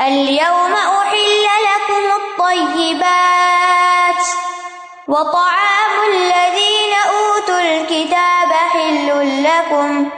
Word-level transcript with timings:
اليوم 0.00 0.72
أحل 0.72 1.44
لكم 1.68 2.04
الطيبات 2.22 4.24
وطعام 5.08 5.92
الذين 6.14 6.94
أوتوا 7.08 7.60
الكتاب 7.60 8.52
حل 8.72 9.08
لكم 9.44 10.10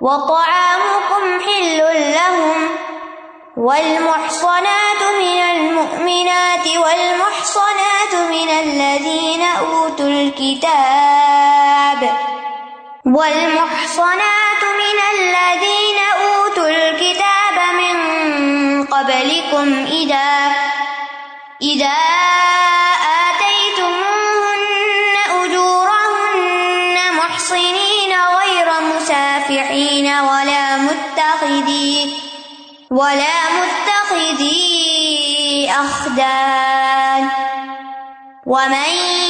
وطعامكم 0.00 1.40
حل 1.46 1.78
لهم 2.14 2.68
والمحصنات 3.56 5.02
من 5.18 5.38
المؤمنات 5.38 6.66
والمحصنات 6.66 8.14
من 8.30 8.48
الذين 8.50 9.42
أوتوا 9.42 10.06
الكتاب 10.06 12.00
والمحصنات 13.06 14.33
قبلكم 19.54 19.86
إذا 19.86 20.54
إذا 21.62 21.98
آتيتموهن 23.30 25.14
أجورهن 25.30 26.96
محصنين 27.16 28.12
غير 28.12 28.68
مسافحين 28.96 30.06
ولا 30.06 30.76
متخذي 30.76 32.14
ولا 32.90 33.38
متخذي 33.58 34.60
أخدان. 35.70 37.28
ومن 38.46 39.23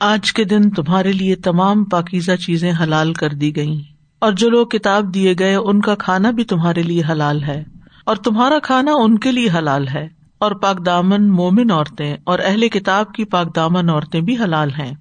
آج 0.00 0.32
کے 0.32 0.44
دن 0.44 0.70
تمہارے 0.70 1.12
لیے 1.12 1.36
تمام 1.36 1.84
پاکیزہ 1.84 2.36
چیزیں 2.36 2.72
حلال 2.82 3.12
کر 3.12 3.28
دی 3.28 3.56
گئی 3.56 3.82
اور 4.18 4.32
جو 4.32 4.50
لوگ 4.50 4.66
کتاب 4.66 5.14
دیے 5.14 5.34
گئے، 5.38 5.54
ان 5.54 5.80
کا 5.80 5.94
کھانا 5.94 6.30
بھی 6.30 6.44
تمہارے 6.44 6.82
لیے 6.82 7.02
حلال 7.08 7.42
ہے۔ 7.42 7.64
اور 8.06 8.16
تمہارا 8.16 8.58
کھانا 8.62 8.92
ان 8.94 9.18
کے 9.18 9.32
لیے 9.32 9.50
حلال 9.58 9.88
ہے۔ 9.88 10.08
اور 10.38 10.52
پاک 10.52 10.86
دامن 10.86 11.28
مومن 11.28 11.70
عورتیں 11.70 12.16
اور 12.24 12.38
اہل 12.44 12.68
کتاب 12.68 13.12
کی 13.12 13.24
پاک 13.24 13.56
دامن 13.56 13.90
عورتیں 13.90 14.20
بھی 14.20 14.36
حلال 14.36 14.70
ہیں۔ 14.70 14.94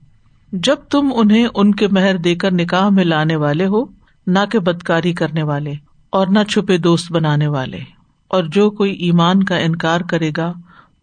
جب 0.52 0.76
تم 0.76 1.10
انہیں 1.16 1.48
ان 1.56 1.76
کے 1.76 1.88
مہر 1.88 2.18
دے 2.18 2.36
کر 2.36 2.54
نکاح 2.54 2.90
میں 2.90 3.06
لانے 3.06 3.36
والے 3.36 3.66
ہو، 3.66 3.86
نہ 4.28 4.40
کہ 4.52 4.60
بدکاری 4.60 5.14
کرنے 5.14 5.44
والے 5.44 5.74
اور 6.10 6.28
نہ 6.28 6.40
چھپے 6.44 6.78
دوست 6.78 7.12
بنانے 7.12 7.48
والے۔ 7.48 7.80
اور 8.28 8.44
جو 8.44 8.72
کوئی 8.72 8.92
ایمان 8.92 9.44
کا 9.44 9.58
انکار 9.58 10.02
کرے 10.02 10.32
گا، 10.38 10.54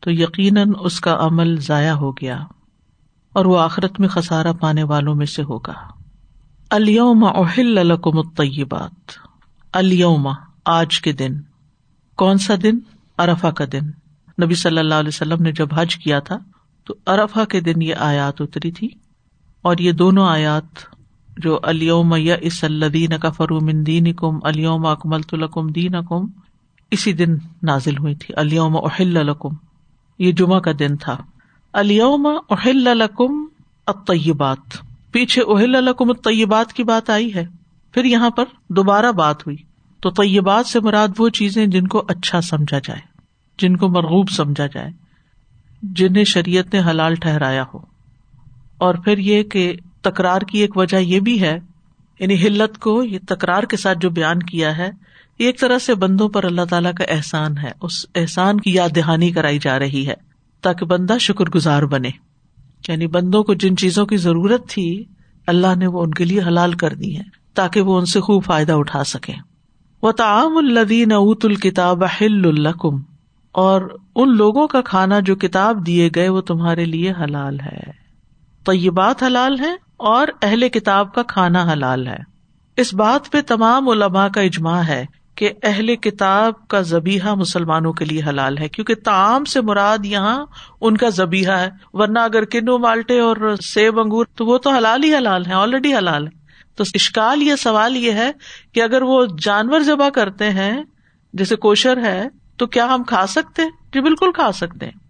تو 0.00 0.10
یقیناً 0.10 0.72
اس 0.80 1.00
کا 1.00 1.16
عمل 1.20 1.60
ضائع 1.60 1.92
ہو 1.92 2.12
گیا۔ 2.12 2.38
اور 3.36 3.44
وہ 3.44 3.58
آخرت 3.58 4.00
میں 4.00 4.08
خسارا 4.08 4.52
پانے 4.52 4.82
والوں 4.82 5.14
میں 5.14 5.26
سے 5.26 5.42
ہوگا۔ 5.42 5.72
الوم 6.70 7.24
اہل 7.24 7.78
الکم 7.78 8.18
الطیبات۔ 8.18 9.10
الوم 9.72 10.28
آج 10.64 11.00
کے 11.00 11.12
دن۔ 11.12 11.40
کون 12.16 12.38
سا 12.38 12.54
دن؟ 12.62 12.78
ارفا 13.18 13.50
کا 13.50 13.64
دن۔ 13.72 13.86
نبی 14.44 14.54
صلی 14.54 14.78
اللہ 14.78 14.94
علیہ 14.94 15.08
وسلم 15.08 15.42
نے 15.42 15.52
جب 15.52 15.68
حج 15.74 15.96
کیا 15.96 16.18
تھا 16.18 16.38
تو 16.84 16.94
ارفا 17.06 17.44
کے 17.44 17.60
دن 17.60 17.82
یہ 17.82 17.94
آیات 17.94 18.40
اتری 18.40 18.70
تھی 18.70 18.88
اور 19.62 19.76
یہ 19.78 19.92
دونوں 19.92 20.28
آیات 20.28 20.78
جو 21.38 21.58
الوم 21.62 22.14
یا 22.18 22.36
اس 22.40 22.64
الدین 22.64 23.18
کا 23.18 23.30
فرومن 23.30 23.86
دین 23.86 24.12
کم 24.12 24.38
الوم 24.42 24.86
اکمل 24.86 25.22
تلکم 25.22 25.66
دین 25.66 25.94
کم 26.08 26.26
اسی 26.90 27.12
دن 27.12 27.34
نازل 27.62 27.98
ہوئی 27.98 28.14
تھی۔ 28.14 28.34
الوم 28.36 28.76
اہل 28.76 29.16
الکم 29.16 29.54
یہ 30.18 30.32
جمعہ 30.32 30.60
کا 30.60 30.70
دن 30.78 30.96
تھا۔ 30.96 31.16
الوم 31.76 32.26
اہل 32.50 32.88
الکم 32.88 33.44
اطیبات 33.86 34.58
پیچھے 35.10 35.42
اہل 35.42 35.74
الکم 35.74 36.08
الطیبات 36.08 36.72
کی 36.72 36.84
بات 36.84 37.10
آئی 37.10 37.34
ہے، 37.34 37.46
پھر 37.92 38.04
یہاں 38.04 38.30
پر 38.30 38.44
دوبارہ 38.68 39.12
بات 39.12 39.46
ہوئی۔ 39.46 39.56
تو 40.02 40.10
طیبات 40.10 40.66
سے 40.66 40.80
مراد 40.80 41.08
وہ 41.18 41.28
چیزیں 41.28 41.66
جن 41.66 41.86
کو 41.86 42.04
اچھا 42.08 42.40
سمجھا 42.40 42.78
جائے، 42.78 43.00
جن 43.58 43.76
کو 43.76 43.88
مرغوب 43.88 44.30
سمجھا 44.30 44.66
جائے، 44.66 44.90
جنہیں 45.82 46.24
شریعت 46.24 46.74
نے 46.74 46.80
حلال 46.80 47.14
ٹھہرایا 47.14 47.64
ہو۔ 47.74 47.78
اور 48.78 48.94
پھر 48.94 49.18
یہ 49.18 49.42
کہ 49.42 49.76
تکرار 50.02 50.40
کی 50.40 50.58
ایک 50.58 50.76
وجہ 50.76 50.96
یہ 50.96 51.20
بھی 51.20 51.40
ہے 51.40 51.58
یعنی 52.18 52.34
ہلت 52.34 52.78
کو، 52.78 53.04
یہ 53.04 53.18
تکرار 53.28 53.62
کے 53.62 53.76
ساتھ 53.76 53.98
جو 53.98 54.10
بیان 54.10 54.38
کیا 54.38 54.76
ہے، 54.76 54.90
یہ 55.38 55.46
ایک 55.46 55.60
طرح 55.60 55.78
سے 55.78 55.94
بندوں 55.94 56.28
پر 56.28 56.44
اللہ 56.44 56.64
تعالیٰ 56.70 56.94
کا 56.94 57.04
احسان 57.08 57.58
ہے، 57.58 57.70
اس 57.82 58.06
احسان 58.14 58.60
کی 58.60 58.72
یاد 58.72 58.88
دہانی 58.96 59.30
کرائی 59.30 59.58
جا 59.58 59.78
رہی 59.78 60.08
ہے۔ 60.08 60.35
تاکہ 60.62 60.86
بندہ 60.86 61.18
شکر 61.20 61.44
گزار 61.44 61.82
بنے۔ 61.82 62.10
یعنی 62.88 63.06
بندوں 63.06 63.44
کو 63.44 63.54
جن 63.54 63.76
چیزوں 63.76 64.06
کی 64.06 64.16
ضرورت 64.16 64.68
تھی، 64.68 65.04
اللہ 65.46 65.74
نے 65.76 65.86
وہ 65.86 66.02
ان 66.02 66.14
کے 66.14 66.24
لیے 66.24 66.40
حلال 66.40 66.72
کر 66.72 66.94
دی 66.94 67.16
ہے 67.16 67.22
تاکہ 67.54 67.80
وہ 67.80 67.98
ان 67.98 68.04
سے 68.04 68.20
خوب 68.20 68.44
فائدہ 68.44 68.72
اٹھا 68.72 69.04
سکے 69.04 69.32
وہ 70.02 70.12
تعام 70.12 70.56
الدین 70.56 71.12
اوت 71.12 71.44
الکتاب 71.44 72.04
ہل 72.04 72.44
الکم 72.44 73.02
اور 73.52 73.98
ان 74.16 74.36
لوگوں 74.36 74.68
کا 74.68 74.80
کھانا 74.80 75.20
جو 75.20 75.36
کتاب 75.36 75.86
دیے 75.86 76.10
گئے، 76.14 76.28
وہ 76.28 76.40
تمہارے 76.40 76.84
لیے 76.84 77.12
حلال 77.12 77.60
ہے۔ 77.60 77.80
طیبات 78.66 79.22
حلال 79.22 79.60
ہے 79.60 79.74
اور 79.96 80.26
اہل 80.42 80.68
کتاب 80.68 81.14
کا 81.14 81.22
کھانا 81.22 81.72
حلال 81.72 82.06
ہے۔ 82.06 82.18
اس 82.76 82.94
بات 82.94 83.32
پہ 83.32 83.40
تمام 83.46 83.88
علماء 83.88 84.28
کا 84.28 84.40
اجماع 84.40 84.80
ہے 84.80 85.06
کہ 85.36 85.50
اہل 85.62 85.96
کتاب 85.96 86.68
کا 86.68 86.80
زبیحہ 86.80 87.34
مسلمانوں 87.34 87.92
کے 87.92 88.04
لیے 88.04 88.22
حلال 88.28 88.58
ہے، 88.58 88.68
کیونکہ 88.68 88.94
تعام 88.94 89.44
سے 89.44 89.60
مراد 89.60 90.04
یہاں 90.04 90.46
ان 90.80 90.96
کا 90.96 91.08
زبیحہ 91.08 91.52
ہے، 91.52 91.70
ورنہ 91.92 92.18
اگر 92.18 92.44
کنو 92.44 92.78
مالٹے 92.78 93.20
اور 93.20 93.54
سیب 93.62 94.00
انگور 94.00 94.26
تو 94.34 94.46
وہ 94.46 94.58
تو 94.58 94.70
حلال 94.70 95.04
ہی 95.04 95.14
حلال 95.14 95.46
ہے 95.46 95.52
آلریڈی 95.52 95.94
حلال 95.94 96.26
ہے 96.26 96.44
تو 96.74 96.84
اشکال 96.94 97.42
یہ 97.42 97.56
سوال 97.56 97.96
یہ 97.96 98.12
ہے 98.12 98.30
کہ 98.74 98.82
اگر 98.82 99.02
وہ 99.02 99.26
جانور 99.42 99.80
ذبح 99.80 100.08
کرتے 100.08 100.50
ہیں، 100.50 100.82
جیسے 101.32 101.56
کوشر 101.56 101.96
ہے، 101.96 102.28
تو 102.56 102.66
کیا 102.66 102.94
ہم 102.94 103.04
کھا 103.04 103.26
سکتے 103.26 103.62
جی 103.92 104.00
بالکل 104.00 104.32
کھا 104.32 104.52
سکتے 104.52 104.86
ہیں۔ 104.86 105.05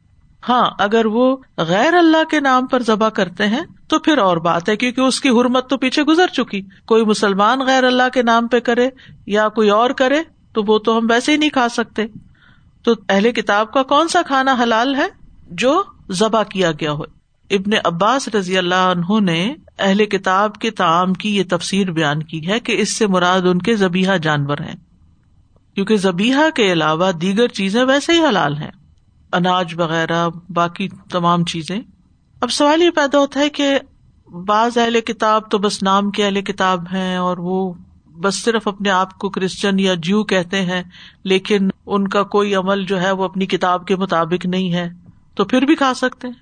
ہاں 0.49 0.71
اگر 0.79 1.07
وہ 1.07 1.37
غیر 1.59 1.95
اللہ 1.95 2.25
کے 2.31 2.41
نام 2.41 2.67
پر 2.67 2.83
ذبح 2.83 3.09
کرتے 3.09 3.47
ہیں، 3.47 3.61
تو 3.89 3.99
پھر 3.99 4.19
اور 4.19 4.37
بات 4.37 4.69
ہے، 4.69 4.77
کیونکہ 4.77 5.01
اس 5.01 5.21
کی 5.21 5.29
حرمت 5.29 5.71
تو 5.71 5.77
پیچھے 5.77 6.03
گزر 6.03 6.27
چکی۔ 6.27 6.61
کوئی 6.87 7.05
مسلمان 7.05 7.61
غیر 7.61 7.85
اللہ 7.85 8.09
کے 8.13 8.23
نام 8.23 8.49
پہ 8.49 8.61
کرے 8.61 8.91
یا 9.27 9.49
کوئی 9.49 9.71
اور 9.71 9.91
کرے، 9.91 10.23
تو 10.53 10.63
وہ 10.67 10.79
تو 10.79 10.99
ہم 10.99 11.07
ویسے 11.11 11.33
ہی 11.33 11.37
نہیں 11.37 11.51
کھا 11.51 11.69
سکتے۔ 11.69 12.07
تو 12.83 12.93
اہل 13.09 13.33
کتاب 13.33 13.73
کا 13.73 13.83
کون 13.83 14.09
سا 14.09 14.23
کھانا 14.23 14.57
حلال 14.63 14.95
ہے 14.95 15.07
جو 15.51 15.83
ذبح 16.11 16.43
کیا 16.43 16.73
گیا 16.73 16.93
ہو؟ 16.93 17.03
ابن 17.51 17.71
عباس 17.85 18.29
رضی 18.29 18.59
اللہ 18.59 18.75
عنہ 18.75 19.21
نے 19.21 19.55
اہل 19.79 20.05
کتاب 20.05 20.55
کے 20.55 20.71
تعام 20.71 21.13
کی 21.13 21.37
یہ 21.37 21.43
تفسیر 21.51 21.91
بیان 21.91 22.23
کی 22.23 22.49
ہے 22.49 22.61
کہ 22.61 22.81
اس 22.81 22.97
سے 22.97 23.07
مراد 23.07 23.41
ان 23.41 23.59
کے 23.59 23.77
زبیحہ 23.77 24.17
جانور 24.17 24.59
ہیں۔ 24.59 24.75
کیونکہ 25.75 25.97
زبیحہ 25.97 26.51
کے 26.55 26.73
علاوہ 26.73 27.13
دیگر 27.13 27.49
چیزیں 27.49 27.85
ویسے 27.85 28.13
ہی 28.13 28.25
حلال 28.25 28.57
ہیں۔ 28.57 28.71
اناج 29.33 29.75
وغیرہ، 29.81 30.29
باقی 30.49 30.89
تمام 30.89 31.45
چیزیں۔ 31.45 31.81
اب 32.41 32.51
سوال 32.51 32.83
یہ 32.83 32.91
پیدا 32.91 33.19
ہوتا 33.19 33.41
ہے 33.41 33.51
کہ 33.51 33.79
بعض 34.29 34.79
اہل 34.79 35.01
کتاب 35.01 35.51
تو 35.51 35.59
بس 35.59 35.83
نام 35.83 36.11
کے 36.11 36.25
اہل 36.25 36.43
کتاب 36.43 36.83
ہیں 36.93 37.17
اور 37.17 37.39
وہ 37.39 37.73
بس 38.13 38.45
صرف 38.45 38.69
اپنے 38.69 38.91
آپ 38.91 39.19
کو 39.19 39.31
کرسچن 39.31 39.79
یا 39.79 39.95
جیو 39.95 40.25
کہتے 40.25 40.63
ہیں، 40.63 40.83
لیکن 41.25 41.69
ان 41.87 42.09
کا 42.09 42.23
کوئی 42.23 42.55
عمل 42.55 42.85
جو 42.85 43.01
ہے 43.01 43.11
وہ 43.11 43.25
اپنی 43.25 43.47
کتاب 43.47 43.87
کے 43.87 43.97
مطابق 43.97 44.47
نہیں 44.47 44.73
ہے۔ 44.73 44.91
تو 45.35 45.45
پھر 45.45 45.63
بھی 45.63 45.75
کھا 45.75 45.95
سکتے 45.95 46.29
ہیں۔ 46.29 46.35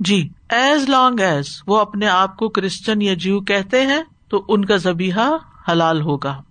جی 0.00 0.28
ایز 0.48 0.88
لانگ 0.88 1.20
ایز 1.20 1.62
وہ 1.66 1.78
اپنے 1.78 2.06
آپ 2.06 2.36
کو 2.36 2.48
کرسچن 2.48 3.02
یا 3.02 3.14
جیو 3.14 3.40
کہتے 3.40 3.86
ہیں 3.86 4.02
تو 4.28 4.44
ان 4.48 4.64
کا 4.64 4.76
زبیحہ 4.76 5.36
حلال 5.70 6.00
ہوگا۔ 6.00 6.42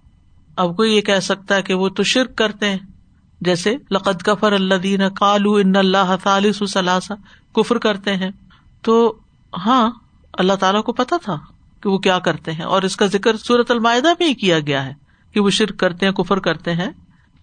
اب 0.55 0.77
کوئی 0.77 0.95
یہ 0.95 1.01
کہہ 1.01 1.19
سکتا 1.19 1.55
ہے 1.55 1.61
کہ 1.61 1.73
وہ 1.73 1.89
تو 1.89 2.03
شرک 2.03 2.35
کرتے 2.35 2.69
ہیں۔ 2.69 2.77
جیسے 3.41 3.75
لقد 3.91 4.21
کفر 4.21 4.51
اللہ 4.51 4.75
دین 4.75 5.01
کالو 5.15 5.53
ان 5.53 5.75
اللہ 5.75 6.15
ثالث 6.23 6.61
کفر 7.55 7.77
کرتے 7.77 8.15
ہیں۔ 8.15 8.31
تو 8.81 9.15
ہاں 9.65 9.91
اللہ 10.33 10.53
تعالیٰ 10.53 10.83
کو 10.83 10.93
پتا 10.93 11.15
تھا 11.17 11.37
کہ 11.81 11.89
وہ 11.89 11.97
کیا 11.97 12.19
کرتے 12.19 12.51
ہیں 12.51 12.63
اور 12.63 12.81
اس 12.81 12.97
کا 12.97 13.05
ذکر 13.05 13.37
صورت 13.37 13.71
المائدہ 13.71 14.07
میں 14.19 14.27
ہی 14.27 14.33
کیا 14.33 14.59
گیا 14.59 14.85
ہے 14.85 14.93
کہ 15.33 15.39
وہ 15.39 15.49
شرک 15.49 15.77
کرتے 15.77 16.05
ہیں، 16.05 16.13
کفر 16.13 16.39
کرتے 16.39 16.73
ہیں۔ 16.73 16.91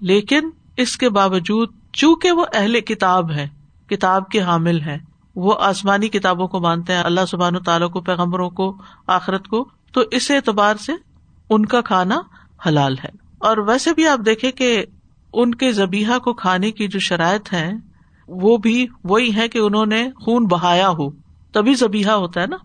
لیکن 0.00 0.50
اس 0.76 0.96
کے 0.96 1.08
باوجود 1.08 1.68
چونکہ 1.92 2.32
وہ 2.32 2.44
اہل 2.54 2.80
کتاب 2.80 3.30
ہے 3.30 3.48
کتاب 3.86 4.28
کے 4.28 4.40
حامل 4.40 4.80
ہے 4.80 4.98
وہ 5.36 5.54
آسمانی 5.60 6.08
کتابوں 6.08 6.48
کو 6.48 6.60
مانتے 6.60 6.94
ہیں، 6.94 7.02
اللہ 7.02 7.20
سبحان 7.28 7.56
و 7.56 7.60
تعالیٰ 7.60 7.90
کو، 7.90 8.00
پیغمبروں 8.00 8.50
کو، 8.50 8.76
آخرت 9.06 9.48
کو، 9.48 9.68
تو 9.92 10.02
اس 10.10 10.30
اعتبار 10.30 10.76
سے 10.76 10.92
ان 11.50 11.66
کا 11.66 11.80
کھانا 11.80 12.20
حلال 12.68 12.98
ہے۔ 13.04 13.08
اور 13.38 13.56
ویسے 13.56 13.94
بھی 13.94 14.08
آپ 14.08 14.18
دیکھیں 14.26 14.52
کہ 14.52 14.84
ان 15.32 15.54
کے 15.54 15.72
زبیحہ 15.72 16.18
کو 16.18 16.34
کھانے 16.34 16.70
کی 16.70 16.88
جو 16.88 16.98
شرائط 16.98 17.52
ہے 17.52 17.72
وہ 18.28 18.56
بھی 18.56 18.86
وہی 19.04 19.34
ہے 19.34 19.48
کہ 19.48 19.58
انہوں 19.58 19.86
نے 19.86 20.08
خون 20.16 20.46
بہایا 20.46 20.88
ہو۔ 20.88 21.10
تبھی 21.52 21.74
زبیحہ 21.74 22.10
ہوتا 22.10 22.40
ہے 22.40 22.46
نا۔ 22.46 22.56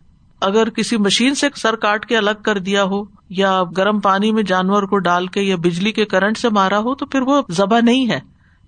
اگر 0.42 0.69
کسی 0.69 0.98
مشین 0.98 1.36
سے 1.36 1.48
سر 1.56 1.75
کاٹ 1.75 2.06
کے 2.06 2.18
الگ 2.18 2.42
کر 2.44 2.57
دیا 2.57 2.83
ہو، 2.83 3.04
یا 3.30 3.63
گرم 3.77 4.00
پانی 4.00 4.31
میں 4.31 4.44
جانور 4.44 4.83
کو 4.83 4.98
ڈال 4.98 5.27
کے 5.27 5.42
یا 5.42 5.56
بجلی 5.56 5.92
کے 5.92 6.06
کرنٹ 6.06 6.38
سے 6.38 6.50
مارا 6.50 6.80
ہو، 6.80 6.95
تو 6.95 7.06
پھر 7.06 7.21
وہ 7.21 7.42
ذبح 7.51 7.80
نہیں 7.80 8.10
ہے۔ 8.10 8.19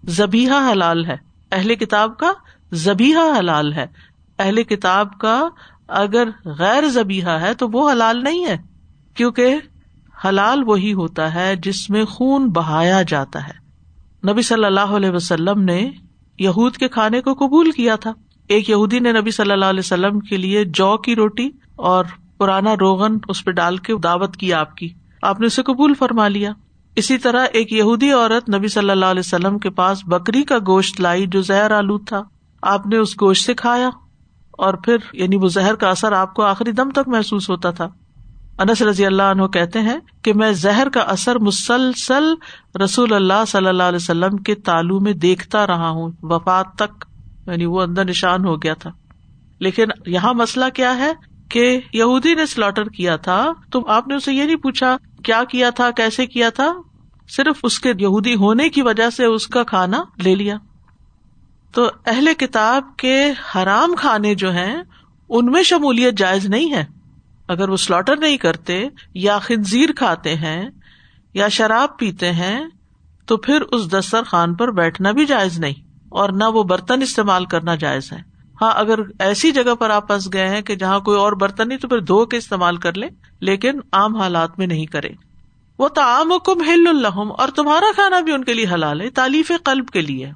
زبیحہ 0.04 0.72
حلال 0.72 1.06
ہے۔ 1.06 1.16
اہل 1.52 1.76
کتاب 1.76 2.18
کا 2.18 2.32
زبیحہ 2.72 3.40
حلال 3.40 3.74
ہے۔ 3.74 3.86
اہل 4.40 4.64
کتاب 4.64 5.18
کا 5.18 5.50
اگر 5.88 6.28
غیر 6.46 6.90
زبیحا 6.90 7.42
ہے، 7.42 7.54
تو 7.54 7.70
وہ 7.70 7.92
حلال 7.92 8.24
نہیں 8.24 8.46
ہے۔ 8.46 8.58
کیونکہ 9.14 9.56
حلال 10.28 10.64
وہی 10.66 10.94
ہوتا 10.94 11.34
ہے 11.34 11.56
جس 11.56 11.90
میں 11.90 12.06
خون 12.06 12.48
بہایا 12.48 13.02
جاتا 13.02 13.48
ہے۔ 13.48 13.65
نبی 14.30 14.42
صلی 14.42 14.66
اللہ 14.66 14.80
علیہ 14.80 15.10
وسلم 15.10 15.62
نے 15.62 15.92
یہود 16.40 16.78
کے 16.78 16.88
کھانے 16.88 17.22
کو 17.22 17.34
قبول 17.34 17.72
کیا 17.72 17.96
تھا۔ 17.96 18.14
ایک 18.48 18.70
یہودی 18.70 19.00
نے 19.00 19.12
نبی 19.12 19.32
صلی 19.32 19.52
اللہ 19.52 19.66
علیہ 19.66 19.80
وسلم 19.80 20.20
کے 20.20 20.38
لیے 20.38 20.66
جو 20.66 20.98
کی 20.98 21.16
روٹی 21.16 21.50
اور 21.76 22.06
پرانا 22.38 22.74
روغن 22.74 23.18
اس 23.28 23.46
پہ 23.46 23.52
ڈال 23.52 23.78
کے 23.78 23.98
دعوت 23.98 24.38
کی 24.38 24.54
آپ 24.54 24.78
کی۔ 24.78 24.90
آپ 25.22 25.40
نے 25.40 25.48
اسے 25.48 25.64
قبول 25.64 25.94
فرما 25.94 26.28
لیا۔ 26.28 26.52
اسی 26.96 27.18
طرح 27.18 27.46
ایک 27.54 27.74
یہودی 27.74 28.12
عورت 28.12 28.56
نبی 28.56 28.68
صلی 28.68 28.90
اللہ 28.90 29.06
علیہ 29.06 29.24
وسلم 29.26 29.60
کے 29.60 29.70
پاس 29.70 30.04
بکری 30.06 30.44
کا 30.44 30.58
گوشت 30.68 31.02
لائی 31.02 31.26
جو 31.28 31.42
زہر 31.42 31.72
آلود 31.72 32.08
تھا۔ 32.08 32.24
آپ 32.62 32.88
نے 32.88 32.98
اس 32.98 33.22
گوشت 33.22 33.46
سے 33.46 33.54
کھایا 33.54 33.90
اور 34.52 34.74
پھر 34.74 34.98
یعنی 35.14 35.36
وہ 35.36 35.48
زہر 35.48 35.76
کا 35.76 35.90
اثر 35.90 36.12
آپ 36.12 36.34
کو 36.34 36.44
آخری 36.44 36.72
دم 36.72 36.90
تک 36.90 37.08
محسوس 37.08 37.50
ہوتا 37.50 37.72
تھا۔ 37.72 37.88
انس 38.60 38.82
رضی 38.82 39.06
اللہ 39.06 39.24
عنہ 39.24 39.48
کہتے 39.48 39.82
ہیں 39.82 40.00
کہ 40.22 40.34
میں 40.34 40.52
زہر 40.52 40.90
کا 40.90 41.00
اثر 41.00 41.40
مسلسل 41.40 42.24
رسول 42.84 43.14
اللہ 43.14 43.46
صلی 43.48 43.68
اللہ 43.68 43.84
علیہ 43.84 43.96
وسلم 43.96 44.38
کے 44.38 44.56
تالو 44.56 45.00
میں 45.00 45.14
دیکھتا 45.14 45.68
رہا 45.68 45.90
ہوں، 45.90 46.12
وفات 46.22 46.66
تک 46.76 47.06
یعنی 47.48 47.66
وہ 47.66 47.82
اندر 47.82 48.06
نشان 48.06 48.46
ہو 48.46 48.56
گیا 48.56 48.74
تھا۔ 48.74 48.92
لیکن 49.60 49.86
یہاں 50.06 50.34
مسئلہ 50.34 50.66
کیا 50.74 50.98
ہے 50.98 51.14
کہ 51.50 51.80
یہودی 51.94 52.34
نے 52.34 52.46
سلاٹر 52.46 52.84
کیا 52.84 53.16
تھا، 53.16 53.52
تو 53.72 53.88
آپ 53.88 54.08
نے 54.08 54.16
اسے 54.16 54.34
یہ 54.34 54.44
نہیں 54.44 54.56
پوچھا 54.56 54.98
کیا 55.24 55.44
کیا 55.50 55.70
تھا، 55.70 55.92
کیسے 55.92 56.26
کیا 56.26 56.50
تھا؟ 56.50 56.74
صرف 57.30 57.60
اس 57.64 57.80
کے 57.80 57.94
یہودی 58.00 58.36
ہونے 58.36 58.70
کی 58.70 58.82
وجہ 58.82 59.10
سے 59.10 59.26
اس 59.26 59.48
کا 59.48 59.64
کھانا 59.64 60.04
لے 60.24 60.36
لیا۔ 60.36 60.58
تو 61.74 61.90
اہل 62.06 62.34
کتاب 62.38 62.98
کے 62.98 63.34
حرام 63.56 63.96
کھانے 63.96 64.36
جو 64.36 64.52
ہیں، 64.52 64.84
ان 65.30 65.46
میں 65.46 65.64
شمولیت 65.64 66.18
جائز 66.18 66.46
نہیں 66.46 66.74
ہے۔ 66.74 66.95
اگر 67.48 67.70
وہ 67.70 67.78
سلاٹر 67.78 68.18
نہیں 68.18 68.38
کرتے 68.38 68.84
یا 69.14 69.40
خنزیر 69.40 69.92
کھاتے 69.96 70.36
ہیں 70.36 70.70
یا 71.34 71.48
شراب 71.48 71.98
پیتے 71.98 72.32
ہیں، 72.32 72.66
تو 73.26 73.38
پھر 73.38 73.62
اس 73.62 73.92
دسترخوان 73.92 74.56
پر 74.56 74.72
بیٹھنا 74.72 75.12
بھی 75.12 75.26
جائز 75.26 75.60
نہیں 75.60 75.84
اور 76.10 76.30
نہ 76.30 76.44
وہ 76.44 76.64
برتن 76.64 77.02
استعمال 77.02 77.46
کرنا 77.46 77.76
جائز 77.76 78.12
ہے۔ 78.14 78.18
ہاں 78.62 78.72
اگر 78.76 79.00
ایسی 79.20 79.52
جگہ 79.52 79.76
پر 79.76 79.90
آپ 79.90 80.08
پھنس 80.08 80.34
گئے 80.34 80.48
ہیں 80.50 80.62
کہ 80.62 80.76
جہاں 80.76 81.00
کوئی 81.00 81.18
اور 81.18 81.34
برتن 81.34 81.68
نہیں، 81.68 81.78
تو 81.78 81.88
پھر 81.88 82.00
دھو 82.00 82.26
کے 82.26 82.38
استعمال 82.38 82.78
کر 82.78 82.94
لے 82.94 83.08
لیکن 83.40 83.80
عام 83.92 84.16
حالات 84.16 84.60
میں 84.60 84.68
نہیں 84.68 84.86
کرے 84.86 85.10
وہ 85.80 85.88
تعام 85.88 86.32
کم 86.46 86.62
ہل 86.62 86.88
الحم 86.88 87.32
اور 87.32 87.50
تمہارا 87.50 87.92
کھانا 87.96 88.20
بھی 88.20 88.32
ان 88.32 88.44
کے 88.44 88.54
لیے 88.54 88.66
حلال 88.74 89.02
ہے 89.02 89.10
تعلیف 89.10 89.52
قلب 89.64 89.90
کے 89.90 90.02
لیے۔ 90.02 90.32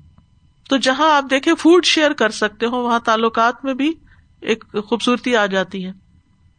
تو 0.70 0.78
جہاں 0.78 1.12
آپ 1.12 1.26
دیکھیں 1.30 1.54
فوڈ 1.56 1.86
شیئر 1.86 2.14
کر 2.14 2.30
سکتے 2.30 2.66
ہو، 2.66 2.84
وہاں 2.84 3.00
تعلقات 3.00 3.66
میں 3.66 3.74
بھی 3.74 3.94
ایک 4.42 4.66
خوبصورتی 4.86 5.36
آ 5.36 5.46
جاتی 5.46 5.86
ہے۔ 5.86 5.92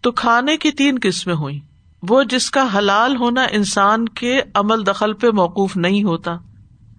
تو 0.01 0.13
کھانے 0.13 0.57
کی 0.57 0.71
تین 0.71 0.99
قسمیں 1.03 1.35
ہوئی 1.35 1.61
وہ 2.03 2.23
جس 2.23 2.51
کا 2.51 2.79
حلال 2.79 3.17
ہونا 3.17 3.47
انسان 3.51 4.09
کے 4.09 4.41
عمل 4.55 4.87
دخل 4.87 5.13
پہ 5.13 5.27
موقوف 5.27 5.77
نہیں 5.77 6.05
ہوتا۔ 6.05 6.37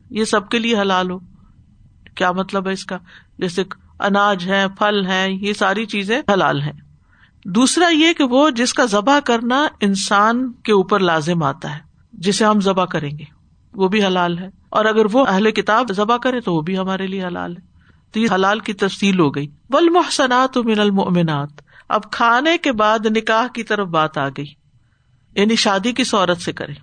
یہ 0.09 0.23
سب 0.23 0.49
کے 0.49 0.59
لیے 0.59 0.77
حلال 0.77 1.11
ہو۔ 1.11 1.19
کیا 2.15 2.31
مطلب 2.31 2.67
ہے 2.67 2.73
اس 2.73 2.85
کا؟ 2.85 2.97
جیسے 3.37 3.63
اناج 3.99 4.45
ہے 4.47 4.65
پھل 4.77 5.05
ہے 5.05 5.27
یہ 5.31 5.53
ساری 5.53 5.85
چیزیں 5.85 6.21
حلال 6.33 6.61
ہیں۔ 6.61 6.71
دوسرا 7.45 7.87
یہ 7.87 8.13
کہ 8.13 8.23
وہ 8.23 8.49
جس 8.49 8.73
کا 8.73 8.85
ذبح 8.85 9.19
کرنا 9.19 9.67
انسان 9.81 10.51
کے 10.51 10.71
اوپر 10.71 10.99
لازم 10.99 11.43
آتا 11.43 11.75
ہے، 11.75 11.79
جسے 12.13 12.45
ہم 12.45 12.59
ذبح 12.59 12.85
کریں 12.85 13.17
گے۔ 13.17 13.23
وہ 13.73 13.87
بھی 13.87 14.05
حلال 14.05 14.39
ہے۔ 14.39 14.49
اور 14.69 14.85
اگر 14.85 15.05
وہ 15.11 15.25
اہل 15.27 15.51
کتاب 15.51 15.85
ذبح 15.91 16.17
کرے 16.17 16.41
تو 16.41 16.55
وہ 16.55 16.61
بھی 16.61 16.77
ہمارے 16.77 17.07
لیے 17.07 17.25
حلال 17.25 17.57
ہے۔ 17.57 17.61
تو 18.11 18.19
یہ 18.19 18.27
حلال 18.35 18.59
کی 18.59 18.73
تفصیل 18.73 19.19
ہو 19.19 19.35
گئی۔ 19.35 19.47
بل 19.69 19.89
محسنات 19.89 20.57
من 20.57 20.79
المؤمنات۔ 20.79 21.70
اب 21.91 22.11
کھانے 22.11 22.57
کے 22.57 22.71
بعد 22.71 22.99
نکاح 23.05 23.47
کی 23.47 23.63
طرف 23.63 23.87
بات 23.87 24.17
آ 24.17 24.29
گئی۔ 24.29 24.45
یعنی 25.35 25.55
شادی 25.55 25.91
کس 25.91 26.13
عورت 26.13 26.41
سے 26.41 26.53
کرے 26.53 26.73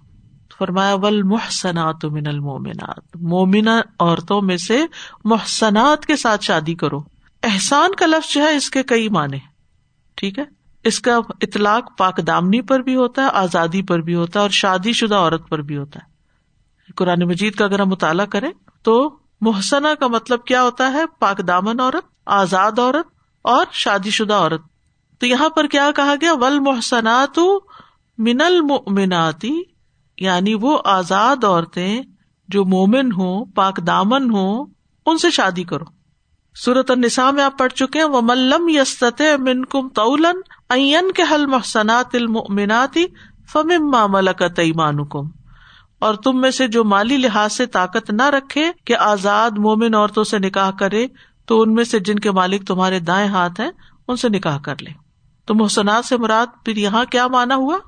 فرمایا 0.58 0.94
ول 0.94 1.22
محسنات 1.22 2.04
من 2.04 2.26
المومنات 2.26 3.16
مومنا 3.16 3.80
عورتوں 3.98 4.42
میں 4.42 4.56
سے 4.56 4.86
محسنات 5.24 6.06
کے 6.06 6.16
ساتھ 6.16 6.44
شادی 6.44 6.74
کرو۔ 6.74 6.98
احسان 7.42 7.94
کا 7.94 8.06
لفظ 8.06 8.32
جو 8.32 8.42
ہے، 8.42 8.56
اس 8.56 8.70
کے 8.70 8.82
کئی 8.82 9.08
معنی 9.08 9.38
ٹھیک 10.14 10.38
ہے؟ 10.38 10.44
اس 10.84 11.00
کا 11.00 11.16
اطلاق 11.42 11.98
پاک 11.98 12.20
دامنی 12.26 12.60
پر 12.60 12.80
بھی 12.80 12.96
ہوتا 12.96 13.22
ہے، 13.22 13.28
آزادی 13.32 13.82
پر 13.82 13.98
بھی 13.98 14.14
ہوتا 14.14 14.40
ہے 14.40 14.42
اور 14.42 14.50
شادی 14.50 14.92
شدہ 14.92 15.14
عورت 15.14 15.48
پر 15.48 15.58
بھی 15.58 15.76
ہوتا 15.76 16.00
ہے۔ 16.02 16.10
قرآن 16.92 17.20
مجید 17.26 17.54
کا 17.54 17.64
اگر 17.64 17.80
ہم 17.80 17.88
مطالعہ 17.88 18.26
کریں 18.26 18.50
تو 18.82 19.18
محسنا 19.40 19.94
کا 19.94 20.06
مطلب 20.06 20.44
کیا 20.44 20.62
ہوتا 20.62 20.92
ہے؟ 20.92 21.06
پاک 21.18 21.46
دامن 21.48 21.80
عورت، 21.80 22.04
آزاد 22.26 22.78
عورت 22.78 23.06
اور 23.42 23.66
شادی 23.72 24.10
شدہ 24.10 24.34
عورت۔ 24.34 24.77
تو 25.20 25.26
یہاں 25.26 25.48
پر 25.48 25.66
کیا 25.66 25.90
کہا 25.96 26.14
گیا؟ 26.20 26.32
ول 26.32 26.58
محسنات 26.58 27.38
من 28.18 28.40
المناتی 28.40 29.54
یعنی 30.18 30.54
وہ 30.54 30.78
آزاد 30.84 31.44
عورتیں 31.44 32.02
جو 32.48 32.64
مومن 32.64 33.12
ہوں، 33.12 33.44
پاک 33.44 33.80
دامن 33.86 34.30
ہوں، 34.30 34.66
ان 35.06 35.18
سے 35.18 35.30
شادی 35.30 35.64
کرو۔ 35.64 35.84
سورت 36.56 36.90
النساء 36.90 37.30
میں 37.30 37.44
آپ 37.44 37.58
پڑھ 37.58 37.72
چکے 37.72 37.98
ہیں 37.98 38.06
وہ 38.06 38.20
ملم 38.20 38.68
یست 38.68 39.22
من 39.38 39.64
کم 39.64 39.88
تولن 39.88 40.40
این 40.70 41.12
کے 41.12 41.22
حل 41.30 41.46
محسنات 41.46 42.14
المناتی 42.14 43.04
فمما 43.52 44.06
ملکت 44.06 44.58
ایمان 44.58 45.04
کم 45.04 45.26
اور 45.98 46.14
تم 46.14 46.40
میں 46.40 46.50
سے 46.50 46.66
جو 46.68 46.84
مالی 46.84 47.16
لحاظ 47.16 47.52
سے 47.52 47.66
طاقت 47.66 48.10
نہ 48.10 48.28
رکھے 48.30 48.70
کہ 48.84 48.96
آزاد 48.96 49.58
مومن 49.58 49.94
عورتوں 49.94 50.24
سے 50.24 50.38
نکاح 50.38 50.70
کرے، 50.70 51.06
تو 51.48 51.60
ان 51.62 51.74
میں 51.74 51.84
سے 51.84 51.98
جن 51.98 52.18
کے 52.18 52.30
مالک 52.30 52.66
تمہارے 52.66 52.98
دائیں 53.00 53.28
ہاتھ 53.28 53.60
ہیں، 53.60 53.70
ان 54.08 54.16
سے 54.16 54.28
نکاح 54.28 54.58
کر 54.58 54.82
لے 54.82 54.90
تو 55.48 55.54
محسنات 55.54 56.04
سے 56.04 56.16
مراد 56.16 56.46
پھر 56.64 56.76
یہاں 56.76 57.04
کیا 57.04 57.26
مانا 57.26 57.54
ہوا؟ 57.54 57.78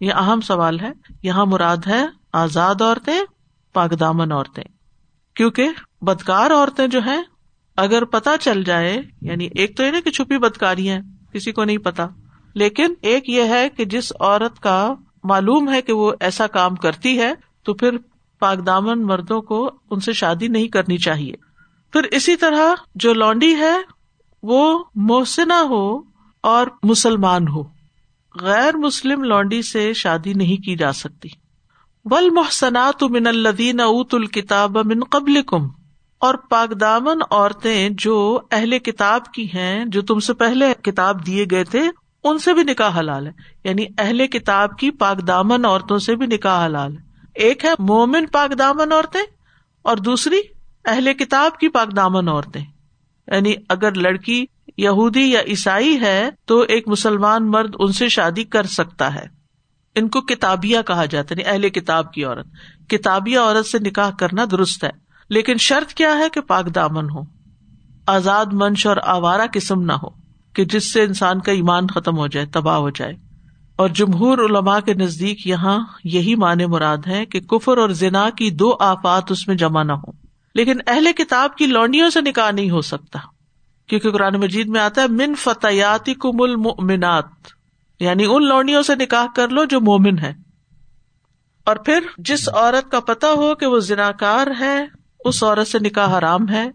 یہ 0.00 0.12
اہم 0.12 0.40
سوال 0.40 0.80
ہے۔ 0.80 0.92
یہاں 1.22 1.46
مراد 1.46 1.76
ہے 1.86 2.06
آزاد 2.32 2.82
عورتیں 2.82 3.20
پاک 3.72 4.00
دامن 4.00 4.32
عورتیں۔ 4.32 4.64
کیونکہ 5.34 5.68
بدکار 6.02 6.50
عورتیں 6.50 6.86
جو 6.86 7.00
ہیں، 7.00 7.22
اگر 7.76 8.04
پتا 8.04 8.38
چل 8.40 8.64
جائے 8.64 9.02
یعنی 9.20 9.48
ایک 9.54 9.76
تو 9.76 9.84
یہ 9.84 9.90
نا 9.90 10.00
کہ 10.04 10.10
چھپی 10.10 10.38
بدکاری 10.38 10.90
ہے 10.90 11.00
کسی 11.32 11.52
کو 11.52 11.64
نہیں 11.64 11.78
پتا 11.78 12.06
لیکن 12.54 12.94
ایک 13.02 13.28
یہ 13.28 13.42
ہے 13.42 13.68
کہ 13.68 13.84
جس 13.84 14.12
عورت 14.20 14.60
کا 14.60 14.94
معلوم 15.24 15.72
ہے 15.72 15.82
کہ 15.82 15.92
وہ 15.92 16.12
ایسا 16.20 16.46
کام 16.46 16.74
کرتی 16.74 17.20
ہے، 17.20 17.34
تو 17.62 17.74
پھر 17.74 17.96
پاک 18.38 18.66
دامن 18.66 19.02
مردوں 19.02 19.40
کو 19.40 19.70
ان 19.90 20.00
سے 20.00 20.12
شادی 20.12 20.48
نہیں 20.48 20.68
کرنی 20.68 20.98
چاہیے۔ 20.98 21.32
پھر 21.92 22.02
اسی 22.02 22.36
طرح 22.36 22.74
جو 22.94 23.14
لانڈی 23.14 23.54
ہے، 23.54 23.76
وہ 24.42 24.84
محسنا 24.94 25.62
ہو 25.62 26.09
اور 26.40 26.66
مسلمان 26.82 27.48
ہو۔ 27.48 27.62
غیر 28.40 28.76
مسلم 28.76 29.24
لانڈی 29.24 29.62
سے 29.62 29.92
شادی 29.92 30.32
نہیں 30.32 30.62
کی 30.62 30.76
جا 30.76 30.92
سکتی۔ 30.92 31.28
ول 32.04 32.30
محسنات 32.30 33.02
من 33.02 33.26
الدین 33.26 33.80
اوت 33.80 34.14
الکتاب 34.14 34.78
من 34.86 35.04
قبل 35.04 35.42
کم 35.42 35.68
اور 36.18 36.34
پاک 36.34 36.80
دامن 36.80 37.18
عورتیں 37.30 37.88
جو 37.92 38.40
اہل 38.50 38.78
کتاب 38.78 39.32
کی 39.32 39.46
ہیں، 39.54 39.84
جو 39.84 40.02
تم 40.02 40.18
سے 40.18 40.34
پہلے 40.34 40.74
کتاب 40.82 41.26
دیے 41.26 41.46
گئے 41.50 41.64
تھے، 41.64 41.82
ان 42.24 42.38
سے 42.38 42.54
بھی 42.54 42.62
نکاح 42.62 42.98
حلال 42.98 43.26
ہے۔ 43.26 43.32
یعنی 43.64 43.86
اہل 43.98 44.26
کتاب 44.26 44.78
کی 44.78 44.90
پاک 44.90 45.26
دامن 45.26 45.64
عورتوں 45.64 45.98
سے 45.98 46.16
بھی 46.16 46.26
نکاح 46.26 46.66
حلال 46.66 46.96
ہے۔ 46.96 47.02
ایک 47.34 47.64
ہے 47.64 47.70
مومن 47.78 48.26
پاک 48.26 48.58
دامن 48.58 48.92
عورتیں، 48.92 49.22
اور 49.82 49.96
دوسری 49.96 50.40
اہل 50.84 51.14
کتاب 51.14 51.58
کی 51.58 51.68
پاک 51.68 51.96
دامن 51.96 52.28
عورتیں۔ 52.28 52.64
یعنی 53.26 53.54
اگر 53.68 53.94
لڑکی 53.94 54.46
یہودی 54.76 55.30
یا 55.30 55.40
عیسائی 55.40 56.00
ہے 56.00 56.30
تو 56.44 56.60
ایک 56.60 56.88
مسلمان 56.88 57.50
مرد 57.50 57.74
ان 57.78 57.92
سے 57.92 58.08
شادی 58.08 58.44
کر 58.44 58.62
سکتا 58.62 59.14
ہے۔ 59.14 59.26
ان 59.94 60.08
کو 60.08 60.20
کتابیا 60.20 60.82
کہا 60.82 61.04
جاتا 61.04 61.34
ہے 61.34 61.40
یعنی 61.40 61.54
اہل 61.54 61.68
کتاب 61.68 62.12
کی 62.12 62.24
عورت۔ 62.24 62.46
کتابیا 62.88 63.42
عورت 63.42 63.66
سے 63.66 63.78
نکاح 63.78 64.10
کرنا 64.10 64.44
درست 64.50 64.84
ہے، 64.84 64.90
لیکن 65.28 65.54
شرط 65.56 65.92
کیا 65.92 66.18
ہے 66.18 66.28
کہ 66.28 66.40
پاک 66.40 66.74
دامن 66.74 67.10
ہو۔ 67.10 67.20
آزاد 68.06 68.46
منش 68.52 68.86
اور 68.86 68.96
آوارہ 69.02 69.42
قسم 69.52 69.82
نہ 69.82 69.92
ہو، 69.92 70.08
کہ 70.52 70.64
جس 70.64 70.92
سے 70.92 71.02
انسان 71.02 71.40
کا 71.40 71.52
ایمان 71.52 71.86
ختم 71.86 72.16
ہو 72.16 72.26
جائے، 72.26 72.46
تباہ 72.46 72.76
ہو 72.76 72.90
جائے۔ 72.90 73.12
اور 73.76 73.88
جمہور 73.88 74.38
علماء 74.38 74.80
کے 74.80 74.94
نزدیک 74.94 75.46
یہاں 75.46 75.78
یہی 76.04 76.34
معنی 76.34 76.66
مراد 76.66 76.98
ہے 77.06 77.26
کہ 77.26 77.40
کفر 77.40 77.76
اور 77.76 77.88
زنا 77.88 78.30
کی 78.30 78.50
دو 78.50 78.76
آفات 78.80 79.30
اس 79.30 79.48
میں 79.48 79.56
جمع 79.56 79.82
نہ 79.82 79.92
ہو 79.92 80.12
لیکن 80.54 80.78
اہل 80.86 81.08
کتاب 81.16 81.56
کی 81.56 81.66
لونڈیوں 81.66 82.10
سے 82.10 82.20
نکاح 82.20 82.50
نہیں 82.50 82.70
ہو 82.70 82.80
سکتا۔ 82.80 83.18
کیونکہ 83.90 84.10
قرآن 84.10 84.34
مجید 84.34 84.68
میں 84.68 84.80
آتا 84.80 85.02
ہے، 85.02 85.08
من 85.08 85.34
فتحتی 85.34 86.14
کم 86.14 86.40
المنات 86.40 87.24
یعنی 88.00 88.24
ان 88.24 88.46
لوڑیوں 88.48 88.82
سے 88.82 88.94
نکاح 88.94 89.26
کر 89.36 89.48
لو 89.48 89.64
جو 89.64 89.80
مومن 89.80 90.18
ہے 90.18 90.32
اور 91.64 91.76
پھر 91.76 92.00
جس 92.18 92.48
عورت 92.48 92.90
کا 92.90 93.00
پتا 93.00 93.32
ہو 93.32 93.54
کہ 93.54 93.66
وہ 93.66 93.78
زنا 93.78 94.10
کار 94.12 94.46
ہے، 94.60 94.86
اس 95.24 95.42
عورت 95.42 95.68
سے 95.68 95.78
نکاح 95.78 96.18
حرام 96.18 96.48
ہے۔ 96.48 96.70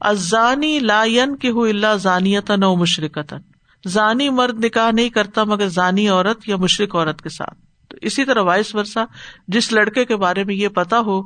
ازانی 0.00 0.78
لا 0.78 1.04
کی 1.40 1.50
ہو 1.50 1.62
اللہ 1.62 1.96
زانیت 1.96 2.50
نو 2.50 2.76
مشرقت 2.76 3.34
زانی 3.88 4.30
مرد 4.30 4.64
نکاح 4.64 4.90
نہیں 4.90 5.08
کرتا 5.08 5.44
مگر 5.44 5.68
زانی 5.68 6.08
عورت 6.08 6.48
یا 6.48 6.56
مشرق 6.56 6.96
عورت 6.96 7.22
کے 7.22 7.28
ساتھ۔ 7.28 7.58
تو 7.88 7.96
اسی 8.00 8.24
طرح 8.24 8.42
وائس 8.42 8.74
ورثہ 8.74 9.00
جس 9.48 9.72
لڑکے 9.72 10.04
کے 10.04 10.16
بارے 10.16 10.44
میں 10.44 10.54
یہ 10.54 10.68
پتا 10.68 11.00
ہو 11.00 11.22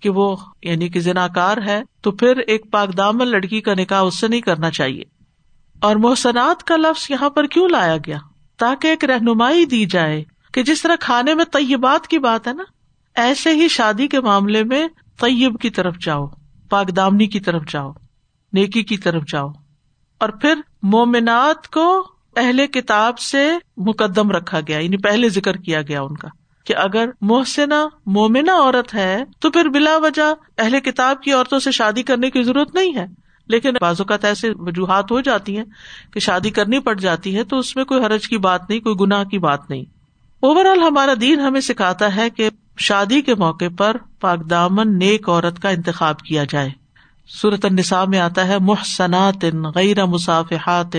کہ 0.00 0.10
وہ 0.10 0.36
یعنی 0.62 0.88
کہ 0.88 1.00
زنا 1.00 1.28
کار 1.28 1.56
ہے، 1.66 1.82
تو 2.00 2.12
پھر 2.12 2.36
ایک 2.36 2.72
پاک 2.72 2.96
دامن 2.96 3.28
لڑکی 3.28 3.60
کا 3.60 3.74
نکاح 3.74 4.00
اس 4.00 4.20
سے 4.20 4.28
نہیں 4.28 4.40
کرنا 4.40 4.70
چاہیے۔ 4.70 5.02
اور 5.80 5.96
محسنات 5.96 6.64
کا 6.64 6.76
لفظ 6.76 7.10
یہاں 7.10 7.30
پر 7.30 7.46
کیوں 7.46 7.68
لایا 7.68 7.96
گیا؟ 7.96 8.18
تاکہ 8.56 8.88
ایک 8.88 9.04
رہنمائی 9.04 9.64
دی 9.64 9.84
جائے 9.84 10.24
کہ 10.52 10.62
جس 10.62 10.82
طرح 10.82 10.96
کھانے 11.00 11.34
میں 11.34 11.44
طیبات 11.44 12.08
کی 12.08 12.18
بات 12.18 12.48
ہے 12.48 12.52
نا، 12.52 12.62
ایسے 13.14 13.50
ہی 13.50 13.68
شادی 13.68 14.08
کے 14.08 14.20
معاملے 14.20 14.64
میں 14.64 14.88
طیب 15.20 15.60
کی 15.60 15.70
طرف 15.70 15.96
جاؤ 16.00 16.26
پاک 16.70 16.96
دامنی 16.96 17.26
کی 17.26 17.40
طرف 17.40 17.62
جاؤ، 17.68 17.92
نیکی 18.52 18.82
کی 18.82 18.96
طرف 18.96 19.22
جاؤ۔ 19.28 19.48
اور 20.18 20.28
پھر 20.28 20.54
مومنات 20.82 21.68
کو 21.68 22.06
اہل 22.36 22.66
کتاب 22.66 23.18
سے 23.18 23.52
مقدم 23.76 24.30
رکھا 24.30 24.60
گیا 24.68 24.78
یعنی 24.78 24.96
پہلے 24.96 25.28
ذکر 25.28 25.56
کیا 25.56 25.82
گیا 25.82 26.02
ان 26.02 26.16
کا۔ 26.16 26.28
کہ 26.64 26.76
اگر 26.76 27.08
محسنا 27.20 27.88
مومنا 28.06 28.52
عورت 28.52 28.94
ہے، 28.94 29.24
تو 29.38 29.50
پھر 29.50 29.68
بلا 29.68 29.96
وجہ 29.96 30.34
اہل 30.58 30.80
کتاب 30.80 31.22
کی 31.22 31.32
عورتوں 31.32 31.58
سے 31.58 31.70
شادی 31.70 32.02
کرنے 32.02 32.30
کی 32.30 32.42
ضرورت 32.42 32.74
نہیں 32.74 32.94
ہے۔ 32.96 33.06
لیکن 33.48 33.70
بعض 33.80 34.00
اوقات 34.00 34.24
ایسے 34.24 34.50
وجوہات 34.50 35.10
ہو 35.10 35.20
جاتی 35.20 35.56
ہیں 35.56 35.64
کہ 36.12 36.20
شادی 36.20 36.50
کرنی 36.50 36.78
پڑ 36.78 36.94
جاتی 36.94 37.36
ہے 37.36 37.44
تو 37.44 37.58
اس 37.58 37.76
میں 37.76 37.84
کوئی 37.84 38.04
حرج 38.04 38.28
کی 38.28 38.38
بات 38.38 38.70
نہیں، 38.70 38.80
کوئی 38.80 38.96
گناہ 39.00 39.24
کی 39.24 39.38
بات 39.38 39.70
نہیں۔ 39.70 39.84
اوور 40.40 40.64
آل 40.64 40.82
ہمارا 40.82 41.14
دین 41.20 41.40
ہمیں 41.40 41.60
سکھاتا 41.60 42.16
ہے 42.16 42.30
کہ 42.30 42.50
شادی 42.78 43.22
کے 43.22 43.34
موقع 43.34 43.64
پر 43.78 43.96
پاک 44.20 44.50
دامن 44.50 44.98
نیک 44.98 45.28
عورت 45.28 45.62
کا 45.62 45.68
انتخاب 45.68 46.18
کیا 46.18 46.44
جائے۔ 46.48 46.70
صورت 47.42 47.64
النساء 47.64 48.04
میں 48.04 48.18
آتا 48.18 48.48
ہے 48.48 48.58
محسنات 48.58 49.44
غیر 49.74 50.06
مسافحات 50.06 50.96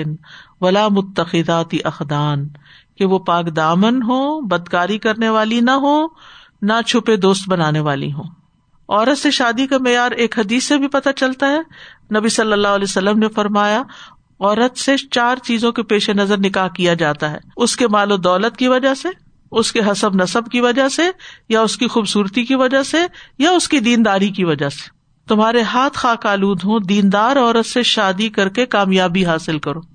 ولا 0.61 0.87
متخذات 0.87 1.75
اخدان 1.83 2.47
کہ 2.97 3.05
وہ 3.05 3.19
پاک 3.19 3.55
دامن 3.55 4.01
ہو 4.01 4.41
بدکاری 4.41 4.97
کرنے 4.97 5.29
والی 5.29 5.59
نہ 5.59 5.71
ہو 5.71 6.07
نہ 6.61 6.73
چھپے 6.85 7.15
دوست 7.15 7.49
بنانے 7.49 7.79
والی 7.79 8.13
ہوں۔ 8.13 8.23
عورت 8.89 9.17
سے 9.17 9.31
شادی 9.31 9.67
کا 9.67 9.77
معیار 9.79 10.11
ایک 10.11 10.39
حدیث 10.39 10.63
سے 10.63 10.77
بھی 10.77 10.87
پتہ 10.87 11.09
چلتا 11.15 11.47
ہے۔ 11.47 11.59
نبی 12.19 12.29
صلی 12.29 12.51
اللہ 12.51 12.67
علیہ 12.67 12.83
وسلم 12.83 13.19
نے 13.19 13.27
فرمایا، 13.27 13.81
عورت 14.39 14.77
سے 14.77 14.97
چار 15.11 15.35
چیزوں 15.35 15.71
کے 15.71 15.83
پیش 15.83 16.09
نظر 16.09 16.37
نکاح 16.37 16.67
کیا 16.67 16.93
جاتا 16.93 17.31
ہے۔ 17.31 17.37
اس 17.57 17.75
کے 17.75 17.87
مال 17.87 18.11
و 18.11 18.17
دولت 18.17 18.57
کی 18.57 18.67
وجہ 18.67 18.93
سے، 18.93 19.09
اس 19.51 19.71
کے 19.71 19.79
حسب 19.91 20.15
نصب 20.15 20.51
کی 20.51 20.61
وجہ 20.61 20.87
سے، 20.87 21.03
یا 21.49 21.61
اس 21.61 21.77
کی 21.77 21.87
خوبصورتی 21.87 22.45
کی 22.45 22.55
وجہ 22.55 22.83
سے، 22.83 22.97
یا 23.37 23.51
اس 23.51 23.67
کی 23.67 23.79
دینداری 23.79 24.29
کی 24.29 24.43
وجہ 24.43 24.69
سے۔ 24.69 24.89
تمہارے 25.27 25.61
ہاتھ 25.61 25.97
خاک 25.97 26.25
آلود 26.25 26.63
ہوں، 26.63 26.79
دیندار 26.79 27.35
عورت 27.35 27.65
سے 27.65 27.83
شادی 27.83 28.29
کر 28.29 28.49
کے 28.49 28.65
کامیابی 28.65 29.25
حاصل 29.25 29.59
کرو۔ 29.59 29.94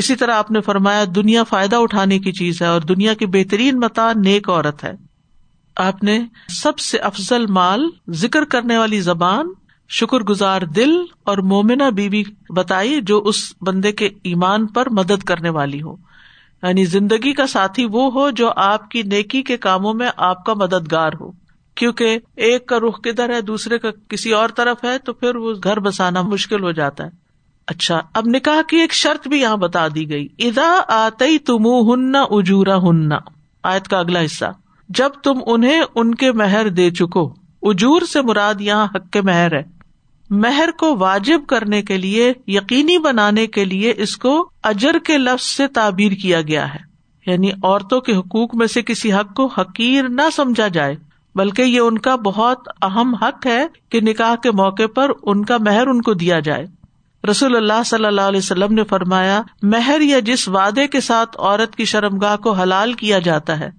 اسی 0.00 0.16
طرح 0.16 0.34
آپ 0.34 0.50
نے 0.50 0.60
فرمایا 0.60 1.04
دنیا 1.14 1.44
فائدہ 1.44 1.76
اٹھانے 1.76 2.18
کی 2.18 2.32
چیز 2.32 2.62
ہے 2.62 2.66
اور 2.66 2.80
دنیا 2.80 3.14
کی 3.14 3.26
بہترین 3.26 3.80
متا 3.80 4.12
نیک 4.12 4.48
عورت 4.48 4.84
ہے۔ 4.84 4.92
آپ 5.76 6.04
نے 6.04 6.24
سب 6.48 6.78
سے 6.78 6.98
افضل 6.98 7.46
مال 7.46 7.90
ذکر 8.10 8.44
کرنے 8.44 8.78
والی 8.78 9.00
زبان 9.00 9.46
شکر 9.88 10.20
گزار 10.20 10.62
دل 10.62 10.90
اور 11.24 11.38
مومنا 11.38 11.88
بیوی 11.88 12.22
بتائی 12.56 13.00
جو 13.02 13.22
اس 13.24 13.52
بندے 13.60 13.92
کے 13.92 14.06
ایمان 14.06 14.66
پر 14.66 14.88
مدد 14.90 15.22
کرنے 15.22 15.48
والی 15.48 15.82
ہو۔ 15.82 15.96
یعنی 16.62 16.84
زندگی 16.84 17.32
کا 17.32 17.46
ساتھی 17.46 17.84
وہ 17.84 18.12
ہو 18.12 18.30
جو 18.30 18.50
آپ 18.56 18.90
کی 18.90 19.02
نیکی 19.02 19.42
کے 19.42 19.56
کاموں 19.56 19.94
میں 19.94 20.10
آپ 20.16 20.44
کا 20.44 20.54
مددگار 20.54 21.10
ہو۔ 21.20 21.30
کیونکہ 21.74 22.18
ایک 22.36 22.66
کا 22.66 22.78
رخ 22.78 23.00
کدھر 23.00 23.34
ہے، 23.34 23.40
دوسرے 23.40 23.78
کا 23.78 23.88
کسی 24.08 24.32
اور 24.32 24.48
طرف 24.48 24.84
ہے، 24.84 24.98
تو 24.98 25.12
پھر 25.12 25.36
وہ 25.36 25.52
گھر 25.64 25.80
بسانا 25.80 26.22
مشکل 26.22 26.62
ہو 26.62 26.72
جاتا 26.72 27.04
ہے۔ 27.04 27.19
اچھا 27.70 28.00
اب 28.14 28.26
نکاح 28.26 28.62
کی 28.62 28.76
ایک 28.76 28.92
شرط 28.92 29.28
بھی 29.28 29.40
یہاں 29.40 29.56
بتا 29.56 29.88
دی 29.88 30.10
گئی۔ 30.10 30.28
ادا 30.38 30.80
آتی 30.88 31.38
تم 31.38 31.66
ہن 31.66 32.16
اجورا 32.30 32.76
ہن 32.76 33.08
آیت 33.62 33.88
کا 33.88 33.98
اگلا 33.98 34.24
حصہ۔ 34.24 34.44
جب 34.88 35.08
تم 35.08 35.38
انہیں 35.46 35.82
ان 35.94 36.14
کے 36.14 36.32
مہر 36.32 36.68
دے 36.68 36.90
چکو، 36.90 37.34
اجور 37.62 38.02
سے 38.02 38.22
مراد 38.22 38.54
یہاں 38.60 38.84
حق 38.84 39.10
کے 39.12 39.20
مہر 39.20 39.56
ہے۔ 39.56 39.62
مہر 40.30 40.68
کو 40.78 40.96
واجب 40.96 41.40
کرنے 41.48 41.82
کے 41.82 41.96
لیے، 41.96 42.32
یقینی 42.46 42.98
بنانے 42.98 43.46
کے 43.46 43.64
لیے 43.64 43.94
اس 43.96 44.16
کو 44.16 44.50
اجر 44.62 44.98
کے 44.98 45.18
لفظ 45.18 45.46
سے 45.46 45.66
تعبیر 45.66 46.12
کیا 46.12 46.40
گیا 46.40 46.74
ہے۔ 46.74 46.78
یعنی 47.26 47.50
عورتوں 47.62 48.00
کے 48.00 48.14
حقوق 48.16 48.54
میں 48.54 48.66
سے 48.66 48.82
کسی 48.82 49.12
حق 49.12 49.34
کو 49.34 49.46
حقیر 49.46 50.08
نہ 50.08 50.22
سمجھا 50.32 50.68
جائے، 50.68 50.96
بلکہ 51.34 51.62
یہ 51.62 51.80
ان 51.80 51.98
کا 51.98 52.16
بہت 52.16 52.68
اہم 52.82 53.14
حق 53.14 53.46
ہے 53.46 53.66
کہ 53.88 54.00
نکاح 54.00 54.34
کے 54.34 54.50
موقع 54.50 54.86
پر 54.94 55.10
ان 55.22 55.44
کا 55.44 55.56
مہر 55.60 55.86
ان 55.86 56.02
کو 56.02 56.14
دیا 56.14 56.40
جائے۔ 56.40 56.79
رسول 57.28 57.56
اللہ 57.56 57.82
صلی 57.86 58.04
اللہ 58.04 58.20
علیہ 58.20 58.38
وسلم 58.38 58.74
نے 58.74 58.84
فرمایا، 58.84 59.42
مہر 59.62 60.00
یا 60.00 60.18
جس 60.18 60.48
وعدے 60.48 60.86
کے 60.86 61.00
ساتھ 61.00 61.36
عورت 61.38 61.76
کی 61.76 61.84
شرمگاہ 61.84 62.36
کو 62.36 62.52
حلال 62.52 62.92
کیا 62.92 63.18
جاتا 63.18 63.58
ہے، 63.58 63.70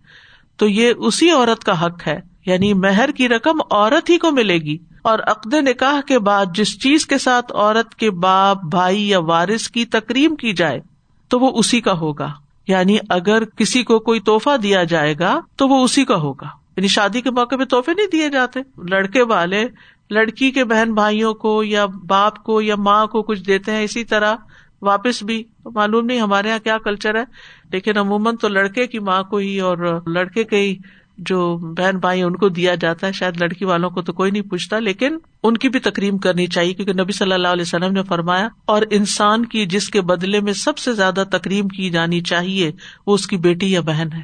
تو 0.58 0.68
یہ 0.68 0.94
اسی 0.98 1.32
عورت 1.32 1.64
کا 1.64 1.86
حق 1.86 2.08
ہے 2.08 2.20
یعنی 2.46 2.74
مہر 2.74 3.12
کی 3.12 3.28
رقم 3.28 3.60
عورت 3.72 4.10
ہی 4.10 4.18
کو 4.18 4.32
ملے 4.32 4.58
گی۔ 4.58 4.78
اور 5.02 5.20
عقد 5.20 5.54
نکاح 5.54 6.02
کے 6.02 6.20
بعد 6.20 6.46
جس 6.56 6.82
چیز 6.82 7.06
کے 7.06 7.18
ساتھ 7.18 7.52
عورت 7.52 7.96
کے 7.96 8.12
باپ، 8.12 8.64
بھائی 8.64 9.10
یا 9.10 9.20
وارث 9.20 9.70
کی 9.70 9.86
تکریم 9.86 10.36
کی 10.36 10.54
جائے، 10.54 10.80
تو 11.28 11.40
وہ 11.40 11.52
اسی 11.56 11.82
کا 11.82 11.94
ہوگا۔ 11.94 12.28
یعنی 12.68 12.98
اگر 13.10 13.46
کسی 13.46 13.84
کو 13.84 14.00
کوئی 14.00 14.20
توحفہ 14.20 14.58
دیا 14.58 14.84
جائے 14.84 15.16
گا، 15.20 15.40
تو 15.56 15.68
وہ 15.68 15.84
اسی 15.84 16.06
کا 16.06 16.16
ہوگا۔ 16.16 16.48
یعنی 16.78 16.88
شادی 16.88 17.22
کے 17.22 17.32
موقع 17.32 17.56
پہ 17.56 17.64
تحفے 17.64 17.94
نہیں 17.94 18.08
دیے 18.08 18.30
جاتے۔ 18.30 18.60
لڑکے 18.90 19.22
والے 19.22 19.66
لڑکی 20.12 20.52
کے 20.52 20.64
بہن 20.64 20.94
بھائیوں 20.94 21.34
کو 21.34 21.64
یا 21.64 21.86
باپ 21.86 22.44
کو 22.44 22.62
یا 22.62 22.76
ماں 22.76 23.08
کو 23.08 23.22
کچھ 23.24 23.42
دیتے 23.42 23.72
ہیں 23.72 23.84
اسی 23.84 24.04
طرح 24.04 24.36
واپس 24.82 25.24
بھی 25.24 25.44
معلوم 25.66 26.06
نہیں 26.06 26.20
ہمارے 26.20 26.48
یہاں 26.48 26.60
کیا 26.60 26.78
کلچر 26.78 27.16
ہے، 27.16 27.24
لیکن 27.72 27.98
عموماً 27.98 28.36
تو 28.36 28.48
لڑکے 28.48 28.88
کی 28.88 29.00
ماں 29.00 29.24
کو 29.24 29.38
ہی 29.38 29.60
اور 29.60 30.02
لڑکے 30.08 30.44
کے 30.44 30.58
ہی 30.58 30.76
جو 31.18 31.58
بہن 31.58 31.98
بھائی 31.98 32.22
ان 32.22 32.36
کو 32.36 32.50
دیا 32.50 32.76
جاتا 32.76 33.08
ہے۔ 33.08 33.12
شاید 33.12 33.42
لڑکی 33.42 33.66
والوں 33.66 33.90
کو 33.90 34.02
تو 34.02 34.14
کوئی 34.14 34.32
نہیں 34.32 34.42
پوچھتا، 34.42 34.80
لیکن 34.80 35.18
ان 35.44 35.58
کی 35.58 35.70
بھی 35.70 35.80
تکریم 35.80 36.18
کرنی 36.18 36.48
چاہیے، 36.48 36.74
کیونکہ 36.74 36.94
نبی 36.94 37.12
صلی 37.12 37.34
اللہ 37.34 37.48
علیہ 37.48 37.62
وسلم 37.62 37.94
نے 37.94 38.04
فرمایا، 38.04 38.48
اور 38.66 38.82
انسان 38.92 39.46
کی 39.46 39.66
جس 39.66 39.90
کے 39.90 40.02
بدلے 40.02 40.40
میں 40.40 40.54
سب 40.54 40.78
سے 40.78 40.94
زیادہ 40.94 41.24
تکریم 41.32 41.68
کی 41.68 41.90
جانی 41.90 42.22
چاہیے، 42.22 42.72
وہ 43.08 43.14
اس 43.14 43.28
کی 43.28 43.38
بیٹی 43.38 43.72
یا 43.72 43.82
بہن 43.82 44.08
ہے۔ 44.14 44.22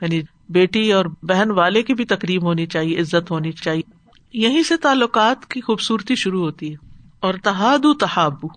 یعنی 0.00 0.20
بیٹی 0.48 0.92
اور 0.92 1.04
بہن 1.22 1.50
والے 1.50 1.82
کی 1.82 1.94
بھی 1.94 2.04
تکریم 2.04 2.42
ہونی 2.42 2.66
چاہیے، 2.66 3.00
عزت 3.00 3.30
ہونی 3.30 3.52
چاہیے۔ 3.52 3.97
یہیں 4.32 4.62
سے 4.62 4.76
تعلقات 4.76 5.46
کی 5.46 5.60
خوبصورتی 5.60 6.14
شروع 6.14 6.40
ہوتی 6.40 6.72
ہے 6.72 6.76
اور 7.20 7.34
تحاد 7.44 7.78
تحابو، 8.00 8.48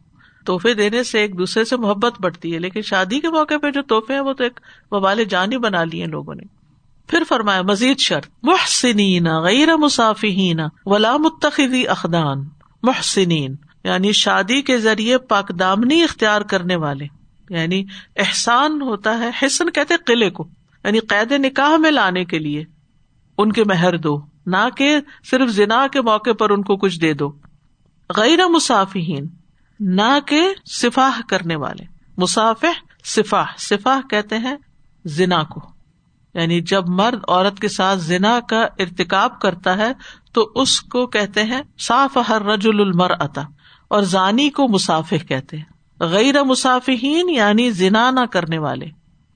تحفے 0.45 0.73
دینے 0.73 1.03
سے 1.03 1.19
ایک 1.19 1.37
دوسرے 1.37 1.65
سے 1.65 1.77
محبت 1.77 2.21
بڑھتی 2.21 2.53
ہے، 2.53 2.59
لیکن 2.59 2.81
شادی 2.81 3.19
کے 3.19 3.29
موقع 3.29 3.53
پہ 3.61 3.71
جو 3.71 3.81
تحفے 3.81 4.13
ہیں 4.13 4.21
وہ 4.21 4.33
تو 4.33 4.43
ایک 4.43 4.59
وبال 4.91 5.23
جان 5.23 5.51
ہی 5.51 5.57
بنا 5.57 5.83
لیے 5.83 6.05
لوگوں 6.05 6.35
نے۔ 6.35 6.43
پھر 7.07 7.23
فرمایا، 7.29 7.61
مزید 7.61 7.99
شرط، 7.99 8.27
محسنین 8.43 9.27
غیر 9.27 9.75
مسافین 9.75 10.59
ولا 10.85 11.17
متخذی 11.17 11.87
اخدان، 11.87 12.49
محسنین 12.83 13.55
یعنی 13.83 14.11
شادی 14.11 14.61
کے 14.61 14.77
ذریعے 14.77 15.17
پاک 15.17 15.59
دامنی 15.59 16.03
اختیار 16.03 16.41
کرنے 16.41 16.75
والے۔ 16.75 17.05
یعنی 17.49 17.83
احسان 18.15 18.81
ہوتا 18.81 19.17
ہے، 19.17 19.45
حسن 19.45 19.69
کہتے 19.69 19.93
قلعے 20.05 20.29
کو 20.29 20.47
یعنی 20.83 20.99
قید 20.99 21.31
نکاح 21.31 21.77
میں 21.77 21.91
لانے 21.91 22.25
کے 22.25 22.39
لیے، 22.39 22.63
ان 23.37 23.51
کے 23.51 23.63
مہر 23.63 23.97
دو۔ 23.97 24.30
نہ 24.51 24.69
کہ 24.77 24.97
صرف 25.31 25.49
زنا 25.49 25.87
کے 25.87 26.01
موقع 26.01 26.33
پر 26.39 26.49
ان 26.49 26.63
کو 26.63 26.77
کچھ 26.77 26.99
دے 26.99 27.13
دو۔ 27.13 27.31
غیر 28.15 28.47
مسافین 28.47 29.27
نہ 29.79 30.19
کہ 30.25 30.53
سفاہ 30.71 31.21
کرنے 31.29 31.55
والے۔ 31.55 31.83
مسافح 32.17 32.67
سفاح 33.05 33.45
سفاح 33.57 34.07
کہتے 34.09 34.37
ہیں 34.37 34.55
زنا 35.05 35.43
کو۔ 35.43 35.61
یعنی 36.33 36.61
جب 36.61 36.89
مرد 36.89 37.19
عورت 37.27 37.59
کے 37.59 37.67
ساتھ 37.67 37.99
زنا 37.99 38.39
کا 38.39 38.61
ارتکاب 38.61 39.41
کرتا 39.41 39.77
ہے، 39.77 39.93
تو 40.33 40.51
اس 40.55 40.81
کو 40.81 41.07
کہتے 41.07 41.43
ہیں 41.43 41.61
صاف 41.79 42.17
ہر 42.29 42.41
رج 42.41 42.67
المر 42.67 43.11
اتا 43.19 43.41
اور 43.87 44.01
ضانی 44.01 44.49
کو 44.49 44.67
مسافر 44.67 45.17
کہتے 45.17 45.57
ہیں۔ 45.57 45.65
غیر 45.99 46.43
مسافین 46.43 47.29
یعنی 47.29 47.71
زنا 47.71 48.11
نہ 48.11 48.25
کرنے 48.31 48.57
والے۔ 48.57 48.85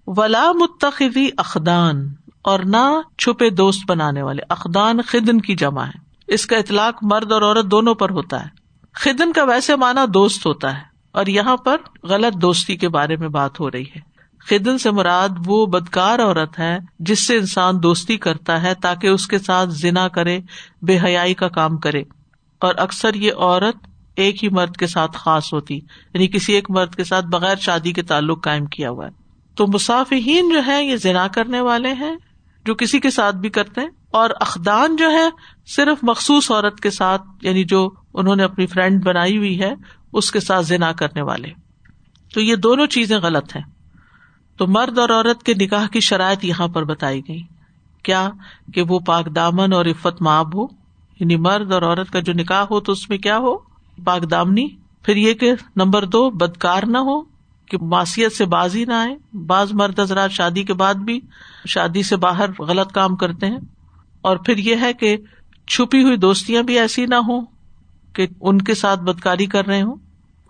ولا 0.07 0.51
متخذی 0.51 1.29
اخدان۔ 1.38 2.13
اور 2.45 2.59
نہ 2.59 3.01
چھپے 3.17 3.49
دوست 3.49 3.81
بنانے 3.87 4.21
والے۔ 4.21 4.41
اخدان 4.49 5.01
خدن 5.01 5.41
کی 5.41 5.55
جمع 5.55 5.83
ہے۔ 5.83 5.99
اس 6.27 6.45
کا 6.45 6.57
اطلاق 6.57 6.97
مرد 7.01 7.31
اور 7.31 7.41
عورت 7.41 7.65
دونوں 7.65 7.95
پر 7.95 8.09
ہوتا 8.09 8.43
ہے۔ 8.43 8.49
خدن 8.93 9.33
کا 9.33 9.43
ویسے 9.43 9.75
مانا 9.75 10.05
دوست 10.13 10.45
ہوتا 10.45 10.77
ہے۔ 10.77 10.81
اور 11.11 11.25
یہاں 11.25 11.57
پر 11.57 11.77
غلط 12.03 12.41
دوستی 12.41 12.75
کے 12.75 12.89
بارے 12.89 13.15
میں 13.15 13.27
بات 13.27 13.59
ہو 13.59 13.71
رہی 13.71 13.83
ہے۔ 13.83 13.99
خدن 14.39 14.77
سے 14.77 14.91
مراد 14.91 15.29
وہ 15.45 15.65
بدکار 15.65 16.19
عورت 16.19 16.59
ہے 16.59 16.77
جس 16.99 17.27
سے 17.27 17.37
انسان 17.37 17.83
دوستی 17.83 18.17
کرتا 18.17 18.61
ہے 18.61 18.73
تاکہ 18.73 19.07
اس 19.07 19.27
کے 19.27 19.39
ساتھ 19.39 19.69
ذنا 19.69 20.07
کرے، 20.07 20.39
بے 20.81 20.99
حیائی 21.03 21.33
کا 21.33 21.47
کام 21.47 21.77
کرے۔ 21.77 22.03
اور 22.59 22.75
اکثر 22.77 23.13
یہ 23.13 23.31
عورت 23.37 23.75
ایک 24.15 24.43
ہی 24.43 24.49
مرد 24.49 24.77
کے 24.77 24.87
ساتھ 24.87 25.17
خاص 25.17 25.53
ہوتی 25.53 25.75
یعنی 26.13 26.27
کسی 26.27 26.53
ایک 26.53 26.71
مرد 26.71 26.95
کے 26.95 27.03
ساتھ 27.03 27.25
بغیر 27.25 27.55
شادی 27.55 27.91
کے 27.91 28.01
تعلق 28.01 28.43
قائم 28.43 28.65
کیا 28.65 28.89
ہوا 28.89 29.05
ہے۔ 29.05 29.11
تو 29.55 29.67
مسافین 29.67 30.49
جو 30.49 30.61
ہے 30.67 30.85
یہ 30.85 30.95
ذنا 30.95 31.27
کرنے 31.27 31.61
والے 31.61 31.93
ہیں 31.93 32.15
جو 32.65 32.75
کسی 32.75 33.00
کے 33.00 33.10
ساتھ 33.10 33.36
بھی 33.36 33.50
کرتے 33.50 33.81
ہیں 33.81 33.88
اور 34.12 34.29
اخدان 34.39 34.95
جو 34.95 35.12
ہے 35.12 35.29
صرف 35.75 35.98
مخصوص 36.01 36.51
عورت 36.51 36.79
کے 36.79 36.89
ساتھ 36.89 37.22
یعنی 37.41 37.63
جو 37.63 37.89
انہوں 38.13 38.36
نے 38.36 38.43
اپنی 38.43 38.65
فرینڈ 38.65 39.03
بنائی 39.03 39.38
ہوئی 39.38 39.62
ہے، 39.62 39.74
اس 40.13 40.31
کے 40.31 40.39
ساتھ 40.39 40.65
ذنا 40.65 40.91
کرنے 40.91 41.22
والے۔ 41.22 41.48
تو 42.34 42.41
یہ 42.41 42.55
دونوں 42.55 42.88
چیزیں 42.88 43.17
غلط 43.17 43.55
ہیں۔ 43.55 43.63
تو 44.57 44.67
مرد 44.67 45.00
اور 45.00 45.10
عورت 45.10 45.43
کے 45.43 45.53
نکاح 45.53 45.88
کی 45.88 46.00
شرائط 46.00 46.45
یہاں 46.45 46.67
پر 46.67 46.84
بتائی 46.84 47.22
گئی۔ 47.27 47.41
کیا 48.03 48.29
کہ 48.74 48.81
وہ 48.81 49.00
پاک 49.00 49.36
دامن 49.36 49.74
اور 49.74 49.86
عفت 49.86 50.22
ماب 50.22 50.55
ہو؟ 50.55 50.63
یعنی 51.19 51.36
مرد 51.36 51.72
اور 51.72 51.81
عورت 51.81 52.12
کا 52.12 52.19
جو 52.19 52.34
نکاح 52.34 52.65
ہو 52.72 52.79
تو 52.79 52.91
اس 52.91 53.10
میں 53.10 53.17
کیا 53.17 53.38
ہو؟ 53.38 53.57
پاک 54.03 54.31
دامنی۔ 54.31 54.67
پھر 55.03 55.15
یہ 55.15 55.34
کہ 55.34 55.53
نمبر 55.75 56.05
دو، 56.05 56.29
بدکار 56.29 56.84
نہ 56.88 56.98
ہو۔ 56.98 57.35
کہ 57.67 57.77
معاشیت 57.77 58.31
سے 58.31 58.45
باز 58.45 58.75
ہی 58.75 58.86
نہ 58.86 58.93
آئے 58.93 59.38
بعض 59.38 59.74
مرد 59.74 60.00
حضرات 60.00 60.31
شادی 60.31 60.63
کے 60.63 60.74
بعد 60.74 60.93
بھی 60.93 61.19
شادی 61.67 62.03
سے 62.03 62.15
باہر 62.15 62.62
غلط 62.62 62.91
کام 62.91 63.15
کرتے 63.15 63.45
ہیں۔ 63.45 63.60
اور 64.22 64.38
پھر 64.38 64.57
یہ 64.57 64.75
ہے 64.81 64.93
کہ 64.93 65.17
چھپی 65.67 66.03
ہوئی 66.03 66.17
دوستیاں 66.17 66.63
بھی 66.63 66.79
ایسی 66.79 67.05
نہ 67.05 67.15
ہوں 67.15 67.45
کہ 68.13 68.27
ان 68.41 68.62
کے 68.62 68.74
ساتھ 68.74 69.00
بدکاری 69.00 69.45
کر 69.45 69.65
رہے 69.65 69.81
ہوں۔ 69.81 69.95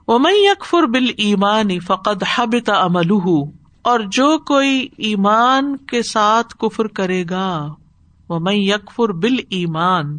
وہ 0.07 0.19
میں 0.19 0.34
یکفر 0.34 0.84
بال 0.84 1.05
ایمان 1.17 1.79
فقط 1.79 2.24
حبت 2.36 2.69
عمل 2.69 3.12
اور 3.81 4.00
جو 4.00 4.38
کوئی 4.39 4.88
ایمان 4.98 5.77
کے 5.77 6.03
ساتھ 6.03 6.57
کفر 6.57 6.88
کرے 6.88 7.24
گا 7.29 7.74
وہ 8.29 8.39
میں 8.39 8.55
یکفر 8.55 9.10
بال 9.10 9.36
ایمان 9.50 10.17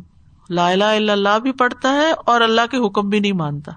لا 0.50 0.68
الہ 0.68 0.84
الا 0.84 1.12
اللہ 1.12 1.38
بھی 1.38 1.52
پڑھتا 1.52 1.92
ہے 1.92 2.10
اور 2.10 2.40
اللہ 2.40 2.60
کے 2.70 2.86
حکم 2.86 3.08
بھی 3.08 3.20
نہیں 3.20 3.32
مانتا۔ 3.32 3.72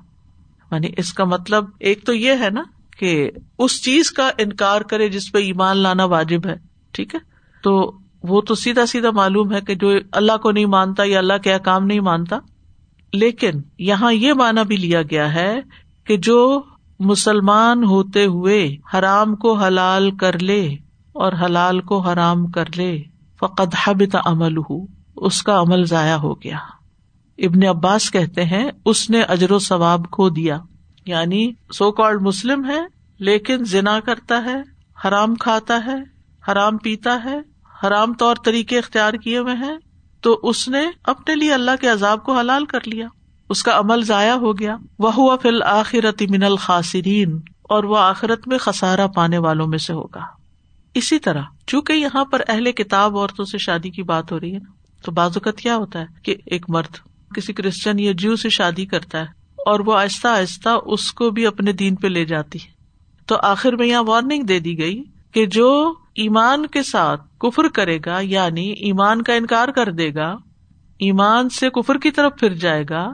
یعنی 0.71 0.87
اس 0.97 1.13
کا 1.13 1.23
مطلب 1.23 1.65
ایک 1.79 2.05
تو 2.05 2.13
یہ 2.13 2.31
ہے 2.39 2.49
نا 2.49 2.63
کہ 2.99 3.31
اس 3.59 3.83
چیز 3.83 4.11
کا 4.11 4.31
انکار 4.37 4.81
کرے 4.81 5.09
جس 5.09 5.31
پہ 5.31 5.37
ایمان 5.37 5.77
لانا 5.77 6.05
واجب 6.05 6.47
ہے، 6.47 6.55
ٹھیک 6.91 7.15
ہے؟ 7.15 7.19
تو 7.63 7.97
وہ 8.23 8.41
تو 8.41 8.55
سیدھا 8.55 8.85
سیدھا 8.85 9.11
معلوم 9.11 9.53
ہے 9.53 9.61
کہ 9.61 9.75
جو 9.75 9.91
اللہ 10.11 10.37
کو 10.37 10.51
نہیں 10.51 10.65
مانتا 10.65 11.03
یا 11.03 11.19
اللہ 11.19 11.37
کے 11.43 11.53
کام 11.63 11.85
نہیں 11.85 11.99
مانتا۔ 11.99 12.37
لیکن 13.13 13.51
یہاں 13.79 14.13
یہ 14.13 14.33
مانا 14.33 14.63
بھی 14.63 14.77
لیا 14.77 15.01
گیا 15.01 15.33
ہے 15.33 15.59
کہ 16.05 16.17
جو 16.17 16.63
مسلمان 16.99 17.83
ہوتے 17.83 18.25
ہوئے 18.25 18.75
حرام 18.93 19.35
کو 19.35 19.53
حلال 19.53 20.11
کر 20.11 20.39
لے 20.39 20.75
اور 21.13 21.33
حلال 21.45 21.81
کو 21.81 21.99
حرام 21.99 22.47
کر 22.47 22.65
لے 22.75 23.03
فقط 23.39 23.75
حبت 23.83 24.15
عمل 24.25 24.57
ہو 24.57 24.85
اس 25.15 25.43
کا 25.43 25.61
عمل 25.61 25.85
ضائع 25.85 26.15
ہو 26.15 26.33
گیا۔ 26.33 26.57
ابن 27.37 27.65
عباس 27.65 28.11
کہتے 28.11 28.45
ہیں، 28.45 28.71
اس 28.85 29.09
نے 29.09 29.21
اجر 29.21 29.51
و 29.51 29.59
ثواب 29.59 30.11
کھو 30.11 30.29
دیا۔ 30.29 30.57
یعنی 31.09 31.51
سو 31.73 31.91
کالڈ 31.91 32.21
مسلم 32.21 32.65
ہے، 32.65 32.79
لیکن 33.19 33.65
ذنا 33.65 33.99
کرتا 33.99 34.43
ہے، 34.45 34.61
حرام 35.05 35.35
کھاتا 35.35 35.79
ہے، 35.85 35.97
حرام 36.51 36.77
پیتا 36.77 37.19
ہے، 37.25 37.37
حرام 37.83 38.13
طور 38.13 38.35
طریقے 38.45 38.77
اختیار 38.77 39.13
کیے 39.13 39.37
ہوئے 39.37 39.53
ہیں، 39.53 39.77
تو 40.21 40.39
اس 40.43 40.67
نے 40.67 40.81
اپنے 41.03 41.35
لیے 41.35 41.53
اللہ 41.53 41.71
کے 41.81 41.87
عذاب 41.87 42.23
کو 42.23 42.37
حلال 42.37 42.65
کر 42.65 42.79
لیا۔ 42.85 43.07
اس 43.49 43.63
کا 43.63 43.79
عمل 43.79 44.03
ضائع 44.03 44.33
ہو 44.33 44.57
گیا۔ 44.57 44.75
وہ 44.99 45.13
ہوا 45.13 45.35
فل 45.35 45.63
آخرت 45.63 46.21
من 46.29 46.43
الخاصرین 46.43 47.39
اور 47.61 47.83
وہ 47.83 47.97
آخرت 47.97 48.47
میں 48.47 48.57
خسارا 48.57 49.07
پانے 49.07 49.37
والوں 49.37 49.67
میں 49.67 49.77
سے 49.77 49.93
ہوگا۔ 49.93 50.25
اسی 50.93 51.19
طرح، 51.19 51.41
چونکہ 51.67 51.93
یہاں 51.93 52.25
پر 52.25 52.41
اہل 52.47 52.71
کتاب 52.71 53.17
عورتوں 53.17 53.45
سے 53.45 53.57
شادی 53.57 53.89
کی 53.89 54.03
بات 54.03 54.31
ہو 54.31 54.39
رہی 54.39 54.53
ہے 54.53 54.59
نا، 54.59 54.71
تو 55.05 55.11
بعض 55.11 55.31
اوقات 55.35 55.57
کیا 55.57 55.75
ہوتا 55.75 55.99
ہے 55.99 56.05
کہ 56.23 56.35
ایک 56.45 56.65
مرد، 56.69 56.97
کسی 57.35 57.53
کرسچن 57.53 57.99
یا 57.99 58.11
جیو 58.17 58.35
سے 58.35 58.49
شادی 58.49 58.85
کرتا 58.85 59.19
ہے 59.19 59.38
اور 59.65 59.79
وہ 59.79 59.97
آہستہ 59.97 60.27
آہستہ 60.27 60.69
اس 60.85 61.13
کو 61.13 61.29
بھی 61.29 61.47
اپنے 61.47 61.71
دین 61.71 61.95
پہ 61.95 62.07
لے 62.07 62.25
جاتی 62.25 62.59
ہے۔ 62.59 62.69
تو 63.25 63.35
آخر 63.43 63.75
میں 63.75 63.87
یہاں 63.87 64.03
وارننگ 64.03 64.43
دے 64.43 64.59
دی 64.59 64.79
گئی 64.79 65.03
کہ 65.31 65.45
جو 65.45 65.93
ایمان 66.15 66.65
کے 66.65 66.83
ساتھ 66.83 67.21
کفر 67.39 67.67
کرے 67.67 67.97
گا 68.05 68.19
یعنی 68.19 68.69
ایمان 68.69 69.21
کا 69.21 69.33
انکار 69.33 69.67
کر 69.67 69.91
دے 69.91 70.13
گا، 70.15 70.37
ایمان 70.99 71.49
سے 71.49 71.69
کفر 71.69 71.97
کی 71.97 72.11
طرف 72.11 72.39
پھر 72.39 72.53
جائے 72.53 72.83
گا 72.89 73.13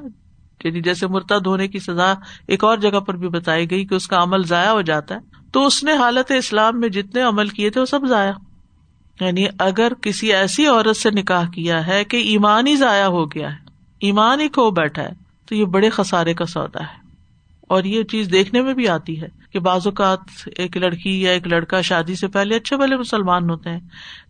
یعنی 0.63 0.81
جیسے 0.81 1.07
مرتا 1.07 1.37
دھونے 1.37 1.67
کی 1.67 1.79
سزا 1.79 2.13
ایک 2.47 2.63
اور 2.63 2.77
جگہ 2.77 2.99
پر 2.99 3.15
بھی 3.15 3.27
بتائی 3.27 3.71
گئی 3.71 3.85
کہ 3.85 3.95
اس 3.95 4.07
کا 4.07 4.23
عمل 4.23 4.43
ضائع 4.43 4.69
ہو 4.69 4.81
جاتا 4.81 5.15
ہے، 5.15 5.19
تو 5.51 5.65
اس 5.65 5.83
نے 5.83 5.93
حالت 5.93 6.31
اسلام 6.31 6.79
میں 6.79 6.89
جتنے 6.89 7.21
عمل 7.21 7.47
کیے 7.47 7.69
تھے 7.69 7.81
وہ 7.81 7.85
سب 7.85 7.99
ضائع۔ 8.07 8.31
یعنی 9.21 9.45
اگر 9.59 9.93
کسی 10.01 10.33
ایسی 10.33 10.67
عورت 10.67 10.97
سے 10.97 11.09
نکاح 11.09 11.49
کیا 11.49 11.87
ہے 11.87 12.03
کہ 12.03 12.17
ایمان 12.17 12.67
ہی 12.67 12.75
ضائع 12.75 13.05
ہو 13.05 13.25
گیا 13.25 13.51
ہے، 13.51 13.57
ایمان 13.99 14.39
ہی 14.39 14.47
کھو 14.47 14.71
بیٹھا 14.71 15.03
ہے 15.03 15.24
تو 15.45 15.55
یہ 15.55 15.65
بڑے 15.65 15.89
خسارے 15.89 16.33
کا 16.33 16.45
سودا 16.45 16.83
ہے۔ 16.83 17.05
اور 17.67 17.83
یہ 17.83 18.03
چیز 18.03 18.31
دیکھنے 18.31 18.61
میں 18.61 18.73
بھی 18.73 18.87
آتی 18.87 19.21
ہے 19.21 19.27
کہ 19.51 19.59
بعض 19.59 19.87
اوقات 19.87 20.19
ایک 20.57 20.77
لڑکی 20.77 21.21
یا 21.21 21.31
ایک 21.31 21.47
لڑکا 21.47 21.81
شادی 21.81 22.15
سے 22.15 22.27
پہلے 22.27 22.55
اچھے 22.55 22.77
بھلے 22.77 22.97
مسلمان 22.97 23.49
ہوتے 23.49 23.69
ہیں، 23.69 23.79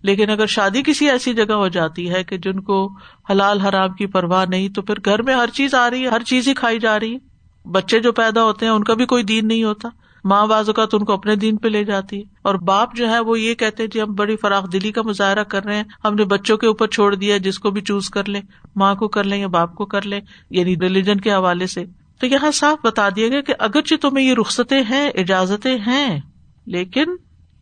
لیکن 0.01 0.29
اگر 0.29 0.45
شادی 0.45 0.81
کسی 0.85 1.09
ایسی 1.09 1.33
جگہ 1.33 1.53
ہو 1.53 1.67
جاتی 1.67 2.11
ہے 2.11 2.23
کہ 2.23 2.37
جن 2.37 2.59
کو 2.59 2.89
حلال 3.29 3.61
حرام 3.61 3.93
کی 3.93 4.05
پرواہ 4.05 4.45
نہیں، 4.45 4.69
تو 4.69 4.81
پھر 4.81 4.95
گھر 5.05 5.21
میں 5.21 5.35
ہر 5.35 5.49
چیز 5.53 5.73
آ 5.73 5.89
رہی 5.89 6.03
ہے، 6.03 6.07
ہر 6.07 6.23
چیز 6.23 6.47
ہی 6.47 6.53
کھائی 6.53 6.79
جا 6.79 6.99
رہی 6.99 7.15
ہے۔ 7.15 7.35
بچے 7.69 7.99
جو 7.99 8.11
پیدا 8.11 8.43
ہوتے 8.43 8.65
ہیں، 8.65 8.73
ان 8.73 8.83
کا 8.83 8.93
بھی 8.93 9.05
کوئی 9.05 9.23
دین 9.23 9.47
نہیں 9.47 9.63
ہوتا۔ 9.63 9.89
ماں 10.25 10.47
باز 10.47 10.69
اوقات 10.69 10.87
ان 10.93 11.05
کو 11.05 11.13
اپنے 11.13 11.35
دین 11.35 11.57
پہ 11.57 11.67
لے 11.67 11.83
جاتی 11.83 12.17
ہے۔ 12.17 12.23
اور 12.41 12.55
باپ 12.55 12.95
جو 12.95 13.09
ہے 13.09 13.19
وہ 13.19 13.39
یہ 13.39 13.53
کہتے 13.53 13.83
ہیں 13.83 13.89
جی 13.89 14.01
ہم 14.01 14.13
بڑی 14.13 14.35
فراخ 14.35 14.73
دلی 14.73 14.91
کا 14.91 15.01
مظاہرہ 15.01 15.43
کر 15.43 15.65
رہے 15.65 15.75
ہیں۔ 15.75 15.83
ہم 16.05 16.15
نے 16.15 16.25
بچوں 16.25 16.57
کے 16.57 16.67
اوپر 16.67 16.87
چھوڑ 16.87 17.15
دیا 17.15 17.37
جس 17.37 17.59
کو 17.59 17.71
بھی 17.71 17.81
چوز 17.81 18.09
کر 18.09 18.29
لیں، 18.29 18.41
ماں 18.75 18.95
کو 18.95 19.07
کر 19.07 19.23
لیں 19.23 19.37
یا 19.37 19.47
باپ 19.47 19.75
کو 19.75 19.85
کر 19.85 20.01
لیں 20.01 20.21
یعنی 20.49 20.75
ریلیجن 20.81 21.19
کے 21.19 21.33
حوالے 21.33 21.67
سے۔ 21.67 21.85
تو 22.19 22.25
یہاں 22.25 22.51
صاف 22.51 22.85
بتا 22.85 23.09
دیا 23.15 23.27
گیا 23.27 23.41
کہ 23.41 23.53
اگرچہ 23.59 23.95
تمہیں 24.01 24.25
یہ 24.25 24.33
رخصتیں 24.33 24.83
ہیں، 24.89 25.09
اجازتیں 25.15 25.77
ہیں، 25.87 26.21
لیکن 26.65 27.05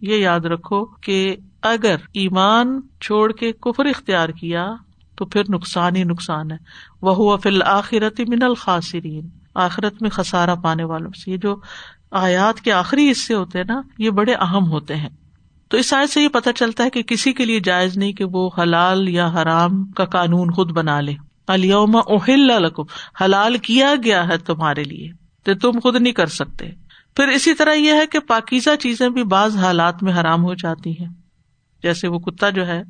یہ 0.02 0.16
یاد 0.16 0.40
رکھو 0.40 0.86
کہ 0.86 1.36
اگر 1.62 1.96
ایمان 2.14 2.82
چھوڑ 3.02 3.32
کے 3.32 3.52
کفر 3.52 3.86
اختیار 3.86 4.30
کیا 4.30 4.74
تو 5.16 5.26
پھر 5.26 5.42
نقصان 5.50 5.96
ہی 5.96 6.04
نقصان 6.04 6.52
ہے۔ 6.52 6.58
وہ 7.02 7.38
فل 7.38 7.62
آخرت 7.62 8.20
من 8.20 8.44
الخاصرین 8.44 9.30
آخرت 9.56 10.02
میں 10.02 10.10
خسارا 10.10 10.56
پانے 10.56 10.84
والوں 10.84 11.12
سے۔ 11.12 11.32
یہ 11.32 11.38
جو 11.38 11.56
آیات 12.14 12.62
کے 12.62 12.72
آخری 12.72 13.12
حصے 13.12 13.34
ہوتے 13.34 13.58
ہیں 13.58 13.66
نا، 13.66 13.82
یہ 13.98 14.10
بڑے 14.10 14.34
اہم 14.34 14.72
ہوتے 14.72 14.96
ہیں۔ 14.96 15.10
تو 15.70 15.78
اس 15.78 15.94
آیت 15.94 16.10
سے 16.10 16.22
یہ 16.22 16.28
پتا 16.28 16.54
چلتا 16.54 16.84
ہے 16.84 16.90
کہ 16.90 17.04
کسی 17.04 17.34
کے 17.34 17.46
لیے 17.46 17.60
جائز 17.60 17.98
نہیں 17.98 18.14
کہ 18.14 18.24
وہ 18.24 18.50
حلال 18.58 19.10
یا 19.10 19.28
حرام 19.28 19.86
کا 19.86 20.06
قانون 20.06 20.52
خود 20.52 20.72
بنا 20.72 21.02
لے۔ 21.02 21.14
الیوم 21.48 21.96
اوہل 21.96 22.64
لکم، 22.64 22.84
حلال 23.24 23.58
کیا 23.58 23.94
گیا 24.04 24.28
ہے 24.28 24.38
تمہارے 24.38 24.84
لیے، 24.84 25.12
تو 25.44 25.54
تم 25.54 25.80
خود 25.80 25.96
نہیں 25.96 26.14
کر 26.14 26.26
سکتے۔ 26.26 26.70
پھر 27.16 27.28
اسی 27.28 27.54
طرح 27.54 27.74
یہ 27.74 27.94
ہے 27.94 28.08
کہ 28.08 28.20
پاکیزہ 28.20 28.70
چیزیں 28.80 29.10
بھی 29.10 29.24
بعض 29.24 29.58
حالات 29.58 30.04
میں 30.04 30.14
حرام 30.14 30.44
ہو 30.44 30.54
جاتی 30.54 30.92
ہیں۔ 30.92 31.10
جیسے 31.84 32.08
وہ 32.08 32.20
کتا 32.20 32.50
جو 32.50 32.68
ہے، 32.68 32.84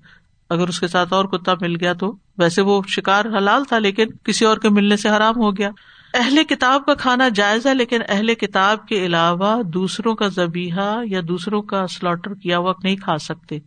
اگر 0.50 0.68
اس 0.68 0.80
کے 0.80 0.88
ساتھ 0.88 1.14
اور 1.14 1.26
کتا 1.26 1.52
مل 1.62 1.76
گیا 1.76 1.94
تو 1.94 2.16
ویسے 2.38 2.62
وہ 2.62 2.82
شکار 2.88 3.26
حلال 3.26 3.64
تھا 3.64 3.80
لیکن 3.80 4.06
کسی 4.24 4.46
اور 4.46 4.58
کے 4.58 4.70
ملنے 4.70 4.98
سے 4.98 5.10
حرام 5.10 5.36
ہو 5.38 5.58
گیا۔ 5.58 5.70
اہل 6.14 6.44
کتاب 6.44 6.86
کا 6.86 6.94
کھانا 6.94 7.30
جائز 7.30 7.68
ہے، 7.68 7.74
لیکن 7.74 8.00
اہل 8.10 8.36
کتاب 8.36 8.88
کے 8.88 9.06
علاوہ 9.06 9.64
دوسروں 9.64 10.16
کا 10.16 10.28
زبیحا 10.28 11.02
یا 11.06 11.22
دوسروں 11.28 11.62
کا 11.62 11.88
سلاٹر 11.88 12.34
کیا 12.34 12.58
ہوا 12.58 12.74
نہیں 12.84 12.96
کھا 12.96 13.18
سکتے۔ 13.18 13.60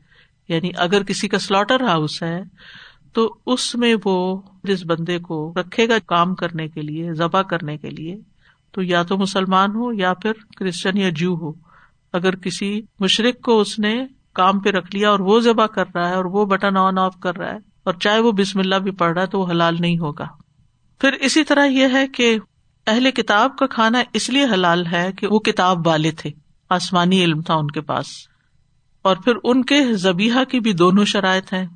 یعنی 0.49 0.71
اگر 0.77 1.03
کسی 1.03 1.29
کا 1.29 1.39
سلاٹر 1.39 1.81
ہاؤس 1.81 2.23
ہے، 2.23 2.41
تو 3.13 3.35
اس 3.47 3.75
میں 3.75 3.95
وہ 4.05 4.41
جس 4.65 4.87
بندے 4.87 5.19
کو 5.19 5.53
رکھے 5.57 5.89
گا 5.89 5.95
کام 6.07 6.35
کرنے 6.35 6.69
کے 6.69 6.81
لیے، 6.81 7.13
ذبح 7.13 7.43
کرنے 7.43 7.77
کے 7.77 7.91
لیے، 7.91 8.17
تو 8.73 8.83
یا 8.83 9.03
تو 9.03 9.17
مسلمان 9.17 9.71
ہو 9.71 9.93
یا 9.93 10.15
پھر 10.15 10.33
کرسچن 10.57 10.99
یا 10.99 11.09
جو 11.13 11.31
ہو۔ 11.31 11.53
اگر 12.13 12.37
کسی 12.37 12.83
مشرق 13.01 13.45
کو 13.45 13.61
اس 13.61 13.79
نے 13.79 14.07
کام 14.35 14.61
پہ 14.61 14.71
رکھ 14.71 14.97
لیا 14.97 15.11
اور 15.11 15.19
وہ 15.19 15.41
ذبح 15.41 15.67
کر 15.67 15.85
رہا 15.95 16.09
ہے 16.09 16.15
اور 16.15 16.25
وہ 16.25 16.45
بٹن 16.45 16.77
آن 16.77 16.99
آف 16.99 17.17
کر 17.23 17.37
رہا 17.37 17.51
ہے 17.51 17.59
اور 17.85 17.95
چاہے 17.95 18.21
وہ 18.21 18.33
بسم 18.33 18.59
اللہ 18.59 18.75
بھی 18.75 18.91
پڑھ 18.91 19.13
رہا 19.13 19.23
ہے، 19.23 19.27
تو 19.27 19.41
وہ 19.41 19.51
حلال 19.51 19.77
نہیں 19.81 19.99
ہوگا۔ 19.99 20.46
پھر 21.01 21.13
اسی 21.13 21.45
طرح 21.45 21.67
یہ 21.67 21.87
ہے 21.93 22.09
کہ 22.09 22.39
اہل 22.87 23.11
کتاب 23.11 23.57
کا 23.59 23.67
کھانا 23.67 24.03
اس 24.13 24.31
لیے 24.31 24.45
حلال 24.45 24.87
ہے 24.87 25.11
کہ 25.19 25.27
وہ 25.27 25.39
کتاب 25.39 25.87
والے 25.87 26.11
تھے، 26.11 26.31
آسمانی 26.71 27.25
علم 27.25 27.43
تھا 27.43 27.55
ان 27.55 27.71
کے 27.71 27.81
پاس۔ 27.81 28.07
اور 29.03 29.17
پھر 29.17 29.33
ان 29.45 29.65
کے 29.65 29.93
زبیحا 29.93 30.45
کی 30.45 30.61
بھی 30.61 30.73
دونوں 30.73 31.05
شرائط 31.05 31.53
ہیں، 31.53 31.67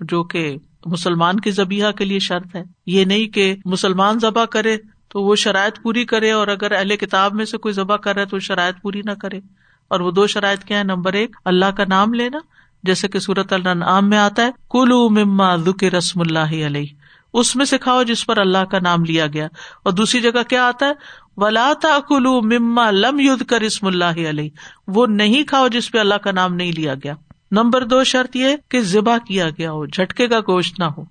جو 0.00 0.24
کہ 0.24 0.56
مسلمان 0.86 1.40
کے 1.40 1.50
زبیحا 1.50 1.90
کے 1.90 2.04
لیے 2.04 2.18
شرط 2.18 2.56
ہے۔ 2.56 2.62
یہ 2.86 3.04
نہیں 3.04 3.26
کہ 3.26 3.56
مسلمان 3.64 4.18
ذبح 4.18 4.44
کرے 4.44 4.76
تو 5.08 5.22
وہ 5.22 5.36
شرائط 5.36 5.82
پوری 5.82 6.04
کرے 6.04 6.30
اور 6.30 6.48
اگر 6.48 6.72
اہل 6.72 6.96
کتاب 6.96 7.34
میں 7.34 7.44
سے 7.44 7.58
کوئی 7.58 7.74
ذبح 7.74 7.96
کرے 7.96 8.24
تو 8.24 8.38
شرائط 8.38 8.82
پوری 8.82 9.00
نہ 9.04 9.10
کرے۔ 9.10 9.40
اور 9.88 10.00
وہ 10.00 10.10
دو 10.10 10.26
شرائط 10.26 10.64
کیا 10.64 10.78
ہے 10.78 10.84
نمبر 10.84 11.12
ایک، 11.12 11.36
اللہ 11.44 11.66
کا 11.66 11.84
نام 11.88 12.14
لینا، 12.14 12.38
جیسے 12.82 13.08
کہ 13.08 13.18
صورت 13.18 13.52
اللہ 13.52 14.00
میں 14.00 14.18
آتا 14.18 14.42
ہے 14.42 14.50
کلو 14.70 15.08
مما 15.08 15.56
ذکر 15.56 15.94
رسم 15.94 16.20
اللہ 16.20 16.66
علیہ۔ 16.66 16.86
اس 17.32 17.56
میں 17.56 17.64
سکھاؤ 17.64 18.02
جس 18.02 18.26
پر 18.26 18.38
اللہ 18.38 18.64
کا 18.64 18.78
نام 18.78 19.04
لیا 19.04 19.26
گیا۔ 19.26 19.48
اور 19.82 19.92
دوسری 19.92 20.20
جگہ 20.20 20.42
کیا 20.48 20.68
آتا 20.68 20.86
ہے؟ 20.86 20.92
ولا 21.36 21.72
کلو 22.08 22.40
مما 22.40 22.90
لم 22.90 23.20
ید 23.20 23.44
کر 23.44 23.60
اسم 23.60 23.86
اللہ 23.86 24.28
علیہ 24.28 24.50
وہ 24.88 25.06
نہیں 25.06 25.42
کھاؤ 25.42 25.68
جس 25.68 25.90
پہ 25.90 25.98
اللہ 25.98 26.14
کا 26.14 26.30
نام 26.30 26.54
نہیں 26.54 26.72
لیا 26.72 26.94
گیا۔ 26.94 27.14
نمبر 27.50 27.84
دو 27.84 28.04
شرط 28.04 28.36
یہ 28.36 28.56
کہ 28.68 28.80
ذبح 28.80 29.18
کیا 29.18 29.50
گیا 29.50 29.70
ہو، 29.70 29.86
جھٹکے 29.86 30.28
کا 30.28 30.40
گوشت 30.40 30.78
نہ 30.78 30.84
ہو، 30.84 31.04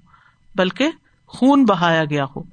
بلکہ 0.55 0.89
خون 1.27 1.65
بہایا 1.65 2.05
گیا 2.05 2.25
ہو۔ 2.35 2.43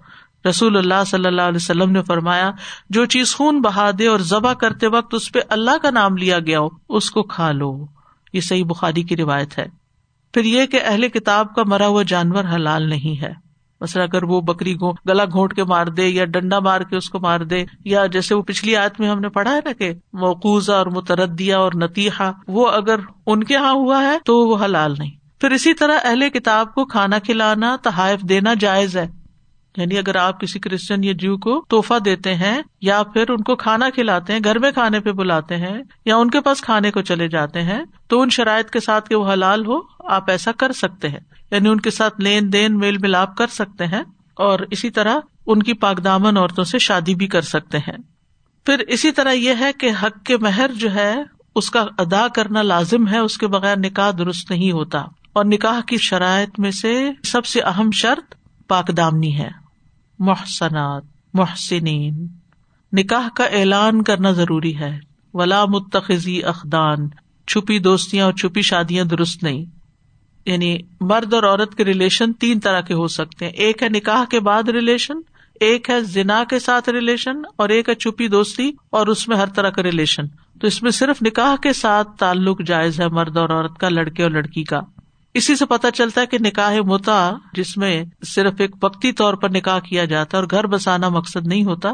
رسول 0.48 0.76
اللہ 0.76 1.04
صلی 1.06 1.26
اللہ 1.26 1.42
علیہ 1.42 1.56
وسلم 1.56 1.90
نے 1.90 2.02
فرمایا، 2.02 2.50
جو 2.90 3.04
چیز 3.04 3.36
خون 3.36 3.60
بہا 3.60 3.90
دے 3.98 4.06
اور 4.06 4.18
ذبح 4.18 4.52
کرتے 4.52 4.86
وقت 4.86 5.14
اس 5.14 5.32
پہ 5.32 5.38
اللہ 5.48 5.78
کا 5.82 5.90
نام 5.90 6.16
لیا 6.16 6.38
گیا 6.38 6.60
ہو، 6.60 6.68
اس 6.88 7.10
کو 7.10 7.22
کھا 7.22 7.52
لو۔ 7.52 7.86
یہ 8.32 8.40
صحیح 8.40 8.64
بخاری 8.64 9.02
کی 9.02 9.16
روایت 9.16 9.58
ہے۔ 9.58 9.66
پھر 10.34 10.44
یہ 10.44 10.66
کہ 10.66 10.80
اہل 10.84 11.08
کتاب 11.08 11.54
کا 11.54 11.62
مرا 11.66 11.86
ہوا 11.86 12.02
جانور 12.02 12.44
حلال 12.54 12.88
نہیں 12.88 13.22
ہے۔ 13.22 13.43
مثلا 13.84 14.02
اگر 14.02 14.24
وہ 14.24 14.40
بکری 14.40 14.74
گلا 15.08 15.24
گھونٹ 15.24 15.54
کے 15.54 15.64
مار 15.64 15.86
دے 15.86 16.08
یا 16.08 16.24
ڈنڈا 16.24 16.58
مار 16.58 16.80
کے 16.80 16.96
اس 16.96 17.10
کو 17.10 17.20
مار 17.20 17.40
دے، 17.40 17.64
یا 17.84 18.06
جیسے 18.06 18.34
وہ 18.34 18.42
پچھلی 18.42 18.76
آیت 18.76 19.00
میں 19.00 19.08
ہم 19.08 19.20
نے 19.20 19.28
پڑھا 19.28 19.54
ہے 19.54 19.60
نا 19.64 19.72
کہ 19.72 19.92
موقوزہ 20.12 20.72
اور 20.72 20.86
متردیا 20.86 21.58
اور 21.58 21.72
نتیحا 21.74 22.30
وہ 22.48 22.68
اگر 22.68 22.96
ان 23.26 23.44
کے 23.44 23.54
یہاں 23.54 23.72
ہوا 23.72 24.02
ہے 24.02 24.18
تو 24.24 24.38
وہ 24.38 24.64
حلال 24.64 24.94
نہیں۔ 24.98 25.10
پھر 25.40 25.50
اسی 25.50 25.74
طرح 25.74 25.98
اہل 26.04 26.28
کتاب 26.28 26.74
کو 26.74 26.84
کھانا 26.84 27.18
کھلانا، 27.18 27.76
تحائف 27.82 28.20
دینا 28.20 28.54
جائز 28.54 28.96
ہے۔ 28.96 29.23
یعنی 29.76 29.98
اگر 29.98 30.16
آپ 30.16 30.40
کسی 30.40 30.58
کرسچن 30.58 31.04
یا 31.04 31.12
جیو 31.18 31.36
کو 31.36 31.64
توحفہ 31.68 31.98
دیتے 31.98 32.34
ہیں 32.34 32.62
یا 32.80 33.02
پھر 33.02 33.30
ان 33.30 33.42
کو 33.42 33.56
کھانا 33.56 33.90
کھلاتے 33.90 34.32
ہیں، 34.32 34.40
گھر 34.44 34.58
میں 34.58 34.70
کھانے 34.70 35.00
پہ 35.00 35.12
بلاتے 35.12 35.56
ہیں 35.56 35.82
یا 36.04 36.16
ان 36.16 36.30
کے 36.30 36.40
پاس 36.40 36.60
کھانے 36.60 36.90
کو 36.90 37.02
چلے 37.02 37.28
جاتے 37.28 37.62
ہیں، 37.62 37.84
تو 38.08 38.20
ان 38.20 38.30
شرائط 38.30 38.70
کے 38.70 38.80
ساتھ 38.80 39.08
کہ 39.08 39.14
وہ 39.14 39.32
حلال 39.32 39.66
ہو، 39.66 39.78
آپ 40.10 40.30
ایسا 40.30 40.52
کر 40.52 40.72
سکتے 40.72 41.08
ہیں۔ 41.08 41.20
یعنی 41.50 41.68
ان 41.68 41.80
کے 41.80 41.90
ساتھ 41.90 42.20
لین 42.20 42.52
دین، 42.52 42.78
میل 42.78 42.98
ملاپ 42.98 43.36
کر 43.36 43.46
سکتے 43.46 43.86
ہیں 43.86 44.02
اور 44.36 44.58
اسی 44.70 44.90
طرح 44.90 45.16
ان 45.46 45.62
کی 45.62 45.72
پاکدامن 45.72 46.36
عورتوں 46.36 46.64
سے 46.64 46.78
شادی 46.78 47.14
بھی 47.14 47.26
کر 47.26 47.42
سکتے 47.42 47.78
ہیں۔ 47.78 47.96
پھر 48.66 48.78
اسی 48.78 49.12
طرح 49.12 49.32
یہ 49.32 49.52
ہے 49.60 49.72
کہ 49.72 49.90
حق 50.02 50.26
کے 50.26 50.36
مہر 50.36 50.70
جو 50.74 50.94
ہے، 50.94 51.14
اس 51.54 51.70
کا 51.70 51.84
ادا 51.98 52.28
کرنا 52.28 52.62
لازم 52.62 53.08
ہے، 53.08 53.18
اس 53.18 53.38
کے 53.38 53.46
بغیر 53.46 53.78
نکاح 53.78 54.10
درست 54.18 54.50
نہیں 54.50 54.72
ہوتا۔ 54.72 55.04
اور 55.32 55.44
نکاح 55.44 55.80
کی 55.86 55.96
شرائط 55.96 56.50
میں 56.58 56.70
سے 56.70 57.10
سب 57.24 57.46
سے 57.46 57.60
اہم 57.60 57.90
شرط 57.90 58.34
پاک 58.68 58.96
دامنی 58.96 59.38
ہے۔ 59.38 59.63
محسنات، 60.24 61.02
محسنین۔ 61.34 62.26
نکاح 62.92 63.28
کا 63.36 63.44
اعلان 63.44 64.02
کرنا 64.02 64.30
ضروری 64.30 64.78
ہے۔ 64.78 64.98
ولا 65.34 65.64
متخذی 65.64 66.42
اخدان 66.42 67.08
چھپی 67.46 67.78
دوستیاں 67.78 68.24
اور 68.24 68.32
چھپی 68.32 68.62
شادیاں 68.62 69.04
درست 69.04 69.42
نہیں۔ 69.42 69.64
یعنی 70.46 70.78
مرد 71.00 71.34
اور 71.34 71.42
عورت 71.42 71.74
کے 71.74 71.84
ریلیشن 71.84 72.32
تین 72.32 72.60
طرح 72.60 72.80
کے 72.80 72.94
ہو 72.94 73.08
سکتے 73.08 73.44
ہیں۔ 73.44 73.52
ایک 73.52 73.82
ہے 73.82 73.88
نکاح 73.88 74.24
کے 74.30 74.40
بعد 74.40 74.68
ریلیشن 74.68 75.14
ایک 75.60 75.90
ہے 75.90 76.00
زنا 76.00 76.44
کے 76.50 76.58
ساتھ 76.58 76.88
ریلیشن 76.88 77.36
اور 77.56 77.68
ایک 77.68 77.88
ہے 77.88 77.94
چھپی 77.94 78.28
دوستی 78.28 78.72
اور 78.90 79.06
اس 79.06 79.28
میں 79.28 79.36
ہر 79.36 79.48
طرح 79.48 79.70
کا 79.70 79.82
ریلیشن 79.82 80.28
تو 80.60 80.66
اس 80.66 80.82
میں 80.82 80.90
صرف 80.90 81.22
نکاح 81.26 81.56
کے 81.62 81.72
ساتھ 81.72 82.08
تعلق 82.18 82.62
جائز 82.66 83.00
ہے 83.00 83.08
مرد 83.08 83.36
اور 83.36 83.48
عورت 83.48 83.78
کا، 83.78 83.88
لڑکے 83.88 84.22
اور 84.22 84.30
لڑکی 84.30 84.64
کا۔ 84.64 84.80
اسی 85.34 85.56
سے 85.56 85.66
پتا 85.66 85.90
چلتا 85.90 86.20
ہے 86.20 86.26
کہ 86.26 86.38
نکاح 86.40 86.74
متا، 86.86 87.32
جس 87.52 87.76
میں 87.76 88.04
صرف 88.26 88.52
ایک 88.58 88.70
وقتی 88.82 89.12
طور 89.12 89.34
پر 89.34 89.50
نکاح 89.50 89.78
کیا 89.78 90.04
جاتا 90.04 90.38
ہے 90.38 90.42
اور 90.42 90.48
گھر 90.50 90.66
بسانا 90.66 91.08
مقصد 91.08 91.46
نہیں 91.46 91.64
ہوتا، 91.64 91.92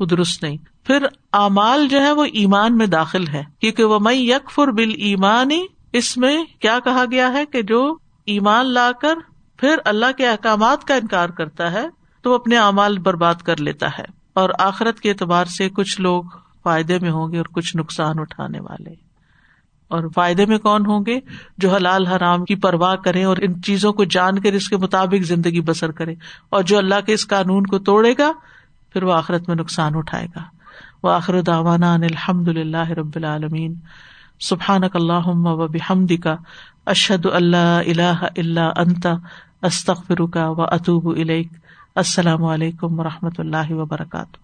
وہ 0.00 0.06
درست 0.06 0.42
نہیں۔ 0.42 0.56
پھر 0.84 1.06
اعمال 1.32 1.88
جو 1.88 2.00
ہے 2.00 2.12
وہ 2.12 2.24
ایمان 2.24 2.76
میں 2.76 2.86
داخل 2.86 3.28
ہے، 3.28 3.44
کیونکہ 3.60 3.84
وہ 3.84 3.98
میں 3.98 4.14
یکفر 4.14 4.68
بل 4.68 4.90
ایمانی 4.96 5.66
اس 5.92 6.16
میں 6.16 6.44
کیا 6.60 6.78
کہا 6.84 7.04
گیا 7.10 7.32
ہے 7.32 7.46
کہ 7.46 7.62
جو 7.62 7.96
ایمان 8.26 8.66
لا 8.66 8.92
کر 8.92 9.14
پھر 9.56 9.76
اللہ 9.84 10.12
کے 10.16 10.28
احکامات 10.28 10.84
کا 10.84 10.94
انکار 10.94 11.28
کرتا 11.28 11.72
ہے، 11.72 11.84
تو 12.22 12.30
وہ 12.30 12.34
اپنے 12.34 12.56
اعمال 12.56 12.98
برباد 12.98 13.34
کر 13.34 13.56
لیتا 13.56 13.86
ہے۔ 13.98 14.04
اور 14.34 14.50
آخرت 14.58 15.00
کے 15.00 15.10
اعتبار 15.10 15.44
سے 15.44 15.68
کچھ 15.68 16.00
لوگ 16.00 16.22
فائدے 16.62 16.98
میں 16.98 17.10
ہوں 17.10 17.32
گے 17.32 17.36
اور 17.36 17.46
کچھ 17.52 17.76
نقصان 17.76 18.18
اٹھانے 18.18 18.60
والے۔ 18.60 19.03
اور 19.88 20.02
فائدے 20.14 20.46
میں 20.46 20.58
کون 20.58 20.86
ہوں 20.86 21.04
گے 21.06 21.20
جو 21.58 21.74
حلال 21.74 22.06
حرام 22.06 22.44
کی 22.44 22.54
پرواہ 22.54 22.94
کرے 22.94 23.24
اور 23.24 23.36
ان 23.42 23.62
چیزوں 23.62 23.92
کو 23.92 24.04
جان 24.04 24.38
کر 24.38 24.52
اس 24.52 24.68
کے 24.68 24.76
مطابق 24.76 25.22
زندگی 25.22 25.60
بسر 25.60 25.90
کرے 25.90 26.14
اور 26.50 26.62
جو 26.62 26.78
اللہ 26.78 27.00
کے 27.06 27.12
اس 27.12 27.28
قانون 27.28 27.62
کو 27.62 27.78
توڑے 27.78 28.14
گا، 28.18 28.32
پھر 28.92 29.02
وہ 29.02 29.12
آخرت 29.12 29.48
میں 29.48 29.56
نقصان 29.56 29.92
اٹھائے 29.94 30.26
گا۔ 30.36 30.42
وہ 31.02 31.10
آخر 31.10 31.40
داوانا 31.40 31.94
الحمد 31.94 32.48
اللہ 32.48 32.90
رب 32.90 33.12
العالمین۔ 33.14 33.74
سبحان 34.40 34.80
اللہ 34.94 35.26
و 35.26 35.68
بحمد 35.68 36.12
کا 36.22 36.36
اشد 36.86 37.26
اللہ 37.26 37.56
اللہ 37.56 38.24
اللہ 38.36 38.72
انتا 38.76 39.12
استخر 39.62 40.26
کا 40.26 40.48
و 40.48 40.62
اطوب 40.62 41.18
السلام 41.94 42.44
علیکم 42.44 43.00
و 43.00 43.04
رحمۃ 43.04 43.36
اللہ 43.38 43.72
وبرکاتہ۔ 43.72 44.43